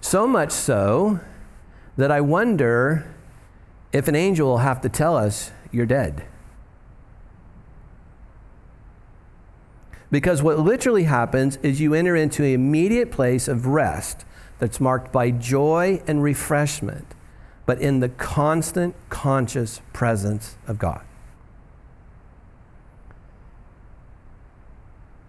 So 0.00 0.26
much 0.26 0.50
so 0.50 1.20
that 1.96 2.11
I 2.11 2.20
wonder 2.20 3.14
if 3.92 4.08
an 4.08 4.16
angel 4.16 4.49
will 4.49 4.58
have 4.58 4.80
to 4.80 4.88
tell 4.88 5.16
us, 5.16 5.52
you're 5.70 5.87
dead. 5.87 6.25
Because 10.11 10.42
what 10.42 10.58
literally 10.58 11.04
happens 11.04 11.56
is 11.62 11.80
you 11.80 11.94
enter 11.94 12.16
into 12.16 12.42
an 12.42 12.50
immediate 12.50 13.11
place 13.11 13.49
of 13.49 13.66
rest 13.66 14.26
that's 14.59 14.81
marked 14.81 15.11
by 15.12 15.31
joy 15.31 16.02
and 16.07 16.22
refreshment, 16.22 17.14
but 17.72 17.80
in 17.80 18.00
the 18.00 18.08
constant, 18.11 18.94
conscious 19.08 19.80
presence 19.94 20.56
of 20.68 20.78
God. 20.78 21.00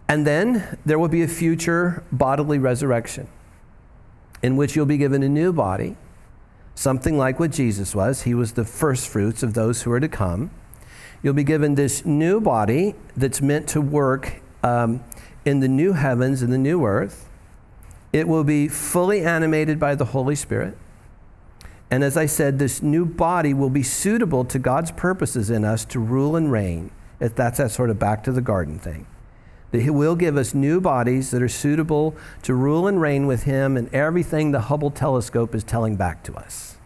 And 0.10 0.28
then 0.28 0.78
there 0.86 1.00
will 1.00 1.08
be 1.08 1.22
a 1.22 1.28
future 1.30 2.04
bodily 2.12 2.60
resurrection 2.60 3.30
in 4.42 4.58
which 4.58 4.76
you'll 4.76 4.86
be 4.86 4.98
given 4.98 5.24
a 5.24 5.30
new 5.30 5.54
body 5.54 5.96
something 6.76 7.18
like 7.18 7.40
what 7.40 7.52
Jesus 7.52 7.96
was. 7.96 8.24
He 8.24 8.34
was 8.34 8.52
the 8.52 8.66
first 8.66 9.08
fruits 9.08 9.42
of 9.42 9.54
those 9.54 9.84
who 9.84 9.92
are 9.94 10.02
to 10.02 10.10
come. 10.10 10.52
You'll 11.22 11.34
be 11.34 11.46
given 11.46 11.76
this 11.76 12.06
new 12.06 12.42
body 12.42 12.94
that's 13.16 13.42
meant 13.42 13.70
to 13.70 13.80
work 13.80 14.42
um, 14.64 15.02
in 15.46 15.62
the 15.62 15.70
new 15.70 15.94
heavens 15.94 16.42
and 16.42 16.52
the 16.52 16.58
new 16.58 16.86
earth. 16.86 17.30
It 18.12 18.28
will 18.28 18.44
be 18.44 18.68
fully 18.68 19.22
animated 19.22 19.80
by 19.80 19.96
the 19.96 20.04
Holy 20.04 20.36
Spirit. 20.36 20.78
And 21.94 22.04
as 22.04 22.18
I 22.18 22.26
said, 22.26 22.58
this 22.58 22.82
new 22.82 23.06
body 23.06 23.54
will 23.54 23.70
be 23.70 23.84
suitable 23.84 24.46
to 24.46 24.58
God's 24.58 24.90
purposes 24.90 25.52
in 25.52 25.64
us 25.64 25.86
to 25.86 26.00
rule 26.00 26.36
and 26.36 26.52
reign. 26.52 26.90
That's 27.20 27.60
that 27.60 27.70
sort 27.70 27.92
of 27.92 28.00
back 28.00 28.24
to 28.24 28.32
the 28.32 28.42
garden 28.42 28.80
thing. 28.80 29.06
That 29.70 29.84
He 29.84 29.92
will 29.92 30.16
give 30.16 30.36
us 30.36 30.56
new 30.56 30.82
bodies 30.82 31.30
that 31.30 31.44
are 31.44 31.48
suitable 31.48 32.16
to 32.42 32.56
rule 32.56 32.88
and 32.88 33.00
reign 33.00 33.28
with 33.28 33.44
Him 33.44 33.78
and 33.78 33.94
everything 33.94 34.50
the 34.50 34.62
Hubble 34.62 34.90
telescope 34.90 35.54
is 35.54 35.64
telling 35.64 35.96
back 35.96 36.24
to 36.24 36.34
us. 36.34 36.78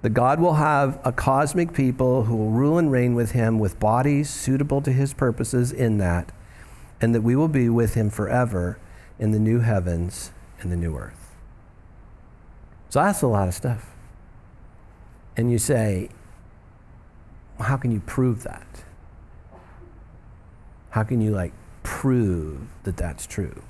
That 0.00 0.14
God 0.14 0.40
will 0.40 0.54
have 0.54 0.98
a 1.04 1.12
cosmic 1.12 1.74
people 1.74 2.24
who 2.24 2.36
will 2.36 2.50
rule 2.50 2.78
and 2.78 2.90
reign 2.90 3.14
with 3.14 3.32
Him 3.32 3.58
with 3.58 3.78
bodies 3.78 4.30
suitable 4.30 4.80
to 4.80 4.90
His 4.90 5.12
purposes 5.12 5.70
in 5.70 5.98
that, 5.98 6.32
and 6.98 7.14
that 7.14 7.20
we 7.20 7.36
will 7.36 7.48
be 7.48 7.68
with 7.68 7.92
Him 7.92 8.08
forever 8.08 8.78
in 9.18 9.32
the 9.32 9.38
new 9.38 9.60
heavens 9.60 10.32
and 10.60 10.72
the 10.72 10.76
new 10.76 10.96
earth. 10.96 11.23
So 12.94 13.02
that's 13.02 13.22
a 13.22 13.26
lot 13.26 13.48
of 13.48 13.54
stuff. 13.54 13.90
And 15.36 15.50
you 15.50 15.58
say, 15.58 16.10
how 17.58 17.76
can 17.76 17.90
you 17.90 17.98
prove 17.98 18.44
that? 18.44 18.84
How 20.90 21.02
can 21.02 21.20
you 21.20 21.32
like 21.32 21.52
prove 21.82 22.60
that 22.84 22.96
that's 22.96 23.26
true? 23.26 23.64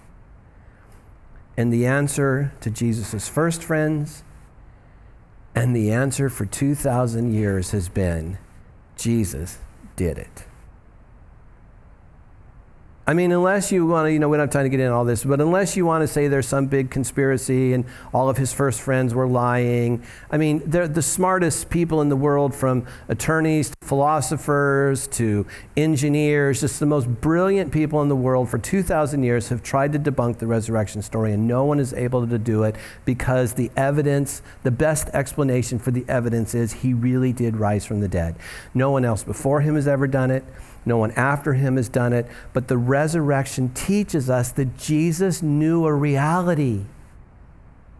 And 1.56 1.72
the 1.72 1.86
answer 1.86 2.52
to 2.60 2.70
Jesus' 2.70 3.26
first 3.26 3.64
friends 3.64 4.24
and 5.54 5.74
the 5.74 5.90
answer 5.90 6.28
for 6.28 6.44
2,000 6.44 7.32
years 7.32 7.70
has 7.70 7.88
been 7.88 8.36
Jesus 8.94 9.56
did 9.96 10.18
it. 10.18 10.44
I 13.06 13.12
mean, 13.12 13.32
unless 13.32 13.70
you 13.70 13.84
want 13.86 14.06
to, 14.06 14.12
you 14.14 14.18
know, 14.18 14.30
we 14.30 14.38
don't 14.38 14.44
have 14.44 14.50
time 14.50 14.64
to 14.64 14.70
get 14.70 14.80
into 14.80 14.94
all 14.94 15.04
this, 15.04 15.24
but 15.24 15.38
unless 15.38 15.76
you 15.76 15.84
want 15.84 16.00
to 16.00 16.08
say 16.08 16.26
there's 16.26 16.48
some 16.48 16.66
big 16.66 16.90
conspiracy 16.90 17.74
and 17.74 17.84
all 18.14 18.30
of 18.30 18.38
his 18.38 18.50
first 18.54 18.80
friends 18.80 19.12
were 19.12 19.26
lying, 19.26 20.02
I 20.30 20.38
mean, 20.38 20.62
they're 20.64 20.88
the 20.88 21.02
smartest 21.02 21.68
people 21.68 22.00
in 22.00 22.08
the 22.08 22.16
world 22.16 22.54
from 22.54 22.86
attorneys 23.08 23.68
to 23.68 23.76
philosophers 23.82 25.06
to 25.08 25.46
engineers, 25.76 26.62
just 26.62 26.80
the 26.80 26.86
most 26.86 27.06
brilliant 27.20 27.72
people 27.72 28.00
in 28.00 28.08
the 28.08 28.16
world 28.16 28.48
for 28.48 28.56
2,000 28.56 29.22
years 29.22 29.50
have 29.50 29.62
tried 29.62 29.92
to 29.92 29.98
debunk 29.98 30.38
the 30.38 30.46
resurrection 30.46 31.02
story, 31.02 31.34
and 31.34 31.46
no 31.46 31.62
one 31.62 31.78
is 31.78 31.92
able 31.92 32.26
to 32.26 32.38
do 32.38 32.62
it 32.62 32.74
because 33.04 33.52
the 33.52 33.70
evidence, 33.76 34.40
the 34.62 34.70
best 34.70 35.08
explanation 35.08 35.78
for 35.78 35.90
the 35.90 36.06
evidence 36.08 36.54
is 36.54 36.72
he 36.72 36.94
really 36.94 37.34
did 37.34 37.58
rise 37.58 37.84
from 37.84 38.00
the 38.00 38.08
dead. 38.08 38.34
No 38.72 38.90
one 38.90 39.04
else 39.04 39.22
before 39.22 39.60
him 39.60 39.74
has 39.74 39.86
ever 39.86 40.06
done 40.06 40.30
it. 40.30 40.42
No 40.86 40.98
one 40.98 41.12
after 41.12 41.54
him 41.54 41.76
has 41.76 41.88
done 41.88 42.12
it. 42.12 42.26
But 42.52 42.68
the 42.68 42.76
resurrection 42.76 43.70
teaches 43.70 44.28
us 44.28 44.52
that 44.52 44.76
Jesus 44.76 45.42
knew 45.42 45.86
a 45.86 45.94
reality. 45.94 46.84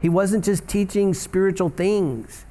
He 0.01 0.09
wasn't 0.09 0.45
just 0.45 0.69
teaching 0.69 1.15
spiritual 1.15 1.71
things, 1.71 2.45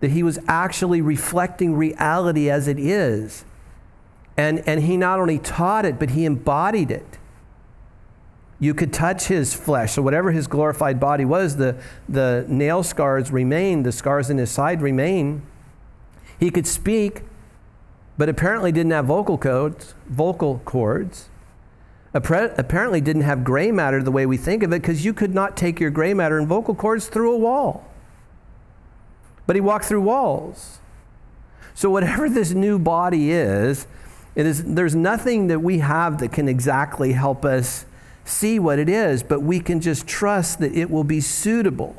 that 0.00 0.10
he 0.10 0.22
was 0.22 0.38
actually 0.46 1.00
reflecting 1.00 1.74
reality 1.74 2.48
as 2.48 2.68
it 2.68 2.78
is. 2.78 3.44
And, 4.36 4.62
and 4.66 4.82
he 4.82 4.96
not 4.96 5.18
only 5.18 5.38
taught 5.38 5.84
it, 5.84 5.98
but 5.98 6.10
he 6.10 6.24
embodied 6.24 6.90
it. 6.90 7.18
You 8.58 8.74
could 8.74 8.92
touch 8.92 9.26
his 9.26 9.52
flesh. 9.54 9.94
So, 9.94 10.02
whatever 10.02 10.30
his 10.30 10.46
glorified 10.46 11.00
body 11.00 11.24
was, 11.24 11.56
the, 11.56 11.76
the 12.08 12.44
nail 12.48 12.84
scars 12.84 13.32
remain, 13.32 13.82
the 13.82 13.90
scars 13.90 14.30
in 14.30 14.38
his 14.38 14.52
side 14.52 14.80
remain. 14.80 15.42
He 16.38 16.50
could 16.50 16.68
speak, 16.68 17.22
but 18.18 18.28
apparently 18.28 18.72
didn't 18.72 18.92
have 18.92 19.06
vocal 19.06 19.38
cords, 19.38 19.94
vocal 20.08 20.60
cords. 20.64 21.28
Apparently 22.14 23.00
didn't 23.00 23.22
have 23.22 23.42
gray 23.42 23.72
matter 23.72 24.02
the 24.02 24.10
way 24.12 24.26
we 24.26 24.36
think 24.36 24.62
of 24.62 24.70
it 24.72 24.82
because 24.82 25.02
you 25.02 25.14
could 25.14 25.34
not 25.34 25.56
take 25.56 25.80
your 25.80 25.90
gray 25.90 26.12
matter 26.12 26.38
and 26.38 26.46
vocal 26.46 26.74
cords 26.74 27.08
through 27.08 27.32
a 27.32 27.38
wall. 27.38 27.88
But 29.46 29.56
he 29.56 29.60
walked 29.60 29.86
through 29.86 30.02
walls. 30.02 30.80
So 31.74 31.88
whatever 31.88 32.28
this 32.28 32.50
new 32.52 32.78
body 32.78 33.30
is, 33.30 33.86
it 34.34 34.44
is 34.44 34.62
there's 34.62 34.94
nothing 34.94 35.46
that 35.46 35.60
we 35.60 35.78
have 35.78 36.18
that 36.18 36.32
can 36.32 36.48
exactly 36.48 37.12
help 37.12 37.46
us 37.46 37.86
see 38.24 38.58
what 38.58 38.78
it 38.78 38.90
is, 38.90 39.22
but 39.22 39.40
we 39.40 39.58
can 39.58 39.80
just 39.80 40.06
trust 40.06 40.58
that 40.58 40.74
it 40.74 40.90
will 40.90 41.04
be 41.04 41.20
suitable 41.20 41.96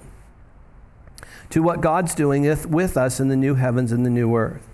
to 1.50 1.64
what 1.64 1.82
God's 1.82 2.14
doing 2.14 2.44
with 2.70 2.98
us 2.98 3.20
in 3.20 3.30
the 3.30 3.36
new 3.36 3.56
heavens 3.56 3.92
and 3.92 4.06
the 4.06 4.12
new 4.12 4.36
earth. 4.36 4.68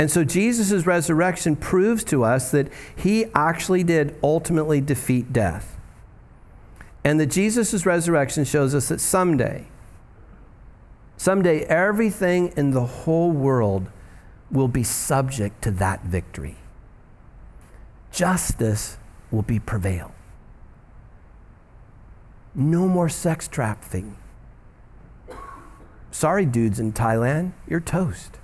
And 0.00 0.10
so 0.10 0.24
Jesus' 0.24 0.86
resurrection 0.86 1.56
proves 1.56 2.04
to 2.04 2.24
us 2.24 2.52
that 2.52 2.72
he 2.96 3.26
actually 3.34 3.84
did 3.84 4.18
ultimately 4.22 4.80
defeat 4.80 5.30
death. 5.30 5.76
And 7.04 7.20
that 7.20 7.26
Jesus' 7.26 7.84
resurrection 7.84 8.46
shows 8.46 8.74
us 8.74 8.88
that 8.88 8.98
someday, 8.98 9.66
someday 11.18 11.64
everything 11.64 12.50
in 12.56 12.70
the 12.70 12.86
whole 12.86 13.30
world 13.30 13.90
will 14.50 14.68
be 14.68 14.82
subject 14.82 15.60
to 15.64 15.70
that 15.72 16.02
victory. 16.04 16.56
Justice 18.10 18.96
will 19.30 19.42
be 19.42 19.58
prevailed. 19.58 20.12
No 22.54 22.88
more 22.88 23.10
sex 23.10 23.46
trafficking. 23.46 24.16
Sorry, 26.10 26.46
dudes 26.46 26.80
in 26.80 26.94
Thailand, 26.94 27.52
you're 27.68 27.80
toast. 27.80 28.39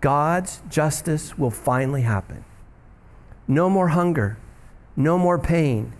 God's 0.00 0.62
justice 0.68 1.38
will 1.38 1.50
finally 1.50 2.02
happen. 2.02 2.44
No 3.46 3.68
more 3.68 3.88
hunger, 3.88 4.38
no 4.96 5.18
more 5.18 5.38
pain, 5.38 5.92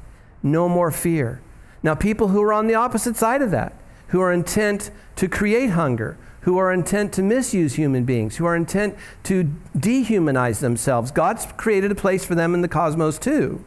no 0.42 0.68
more 0.68 0.90
fear. 0.90 1.40
Now, 1.82 1.94
people 1.94 2.28
who 2.28 2.42
are 2.42 2.52
on 2.52 2.66
the 2.66 2.74
opposite 2.74 3.16
side 3.16 3.42
of 3.42 3.50
that, 3.50 3.74
who 4.08 4.20
are 4.20 4.32
intent 4.32 4.90
to 5.16 5.28
create 5.28 5.70
hunger, 5.70 6.16
who 6.42 6.56
are 6.58 6.72
intent 6.72 7.12
to 7.14 7.22
misuse 7.22 7.74
human 7.74 8.04
beings, 8.04 8.36
who 8.36 8.46
are 8.46 8.56
intent 8.56 8.96
to 9.24 9.50
dehumanize 9.76 10.60
themselves, 10.60 11.10
God's 11.10 11.46
created 11.56 11.92
a 11.92 11.94
place 11.94 12.24
for 12.24 12.34
them 12.34 12.54
in 12.54 12.62
the 12.62 12.68
cosmos 12.68 13.18
too. 13.18 13.64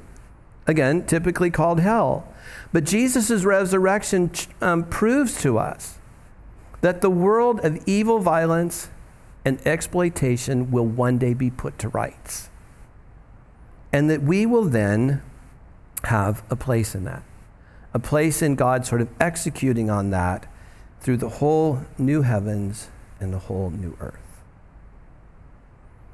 Again, 0.65 1.05
typically 1.05 1.51
called 1.51 1.79
hell. 1.81 2.27
But 2.71 2.85
Jesus' 2.85 3.43
resurrection 3.43 4.31
um, 4.61 4.85
proves 4.85 5.41
to 5.41 5.57
us 5.57 5.99
that 6.81 7.01
the 7.01 7.09
world 7.09 7.63
of 7.63 7.81
evil 7.85 8.19
violence 8.19 8.89
and 9.45 9.65
exploitation 9.67 10.71
will 10.71 10.85
one 10.85 11.17
day 11.17 11.33
be 11.33 11.49
put 11.49 11.77
to 11.79 11.89
rights. 11.89 12.49
And 13.91 14.09
that 14.09 14.23
we 14.23 14.45
will 14.45 14.63
then 14.63 15.21
have 16.05 16.43
a 16.49 16.55
place 16.55 16.95
in 16.95 17.03
that, 17.03 17.23
a 17.93 17.99
place 17.99 18.41
in 18.41 18.55
God 18.55 18.85
sort 18.85 19.01
of 19.01 19.09
executing 19.19 19.89
on 19.89 20.09
that 20.09 20.47
through 20.99 21.17
the 21.17 21.29
whole 21.29 21.81
new 21.97 22.21
heavens 22.21 22.89
and 23.19 23.33
the 23.33 23.39
whole 23.39 23.69
new 23.69 23.95
earth. 23.99 24.15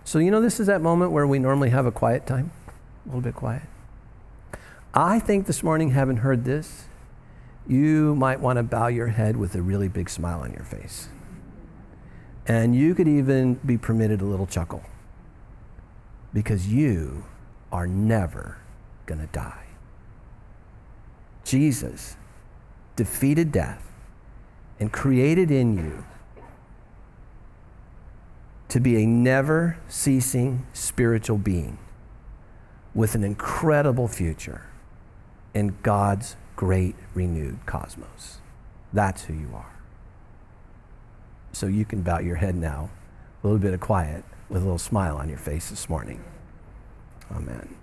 So, 0.04 0.18
you 0.18 0.32
know, 0.32 0.42
this 0.42 0.60
is 0.60 0.68
that 0.68 0.82
moment 0.82 1.12
where 1.12 1.28
we 1.28 1.38
normally 1.38 1.70
have 1.70 1.86
a 1.86 1.92
quiet 1.92 2.26
time, 2.26 2.52
a 3.06 3.10
little 3.10 3.22
bit 3.22 3.36
quiet. 3.36 3.64
I 4.94 5.20
think 5.20 5.46
this 5.46 5.62
morning, 5.62 5.92
having 5.92 6.18
heard 6.18 6.46
this, 6.46 6.86
you 7.68 8.16
might 8.16 8.40
want 8.40 8.58
to 8.58 8.64
bow 8.64 8.88
your 8.88 9.08
head 9.08 9.38
with 9.38 9.54
a 9.54 9.62
really 9.62 9.88
big 9.88 10.10
smile 10.10 10.40
on 10.40 10.52
your 10.52 10.64
face. 10.64 11.10
And 12.50 12.76
you 12.76 12.96
could 12.96 13.08
even 13.08 13.54
be 13.64 13.78
permitted 13.78 14.22
a 14.22 14.26
little 14.26 14.48
chuckle 14.48 14.82
because 16.34 16.68
you 16.68 17.24
are 17.72 17.86
never 17.86 18.58
going 19.06 19.22
to 19.22 19.28
die. 19.28 19.68
Jesus 21.44 22.18
defeated 22.96 23.52
death 23.52 23.92
and 24.80 24.92
created 24.92 25.52
in 25.52 25.78
you 25.78 26.04
to 28.70 28.80
be 28.80 29.04
a 29.04 29.06
never 29.06 29.78
ceasing 29.88 30.66
spiritual 30.74 31.38
being 31.38 31.78
with 32.96 33.14
an 33.14 33.24
incredible 33.24 34.08
future 34.08 34.64
in 35.54 35.78
God's 35.84 36.36
great 36.56 36.96
renewed 37.14 37.60
cosmos. 37.68 38.40
That's 38.92 39.26
who 39.26 39.36
you 39.36 39.52
are. 39.54 39.79
So 41.52 41.68
you 41.68 41.86
can 41.86 42.02
bow 42.02 42.20
your 42.20 42.36
head 42.36 42.56
now, 42.56 42.90
a 43.44 43.48
little 43.48 43.60
bit 43.60 43.74
of 43.74 43.80
quiet, 43.80 44.24
with 44.50 44.62
a 44.62 44.66
little 44.66 44.78
smile 44.78 45.18
on 45.18 45.30
your 45.30 45.38
face 45.38 45.70
this 45.70 45.90
morning. 45.90 46.24
Amen. 47.32 47.76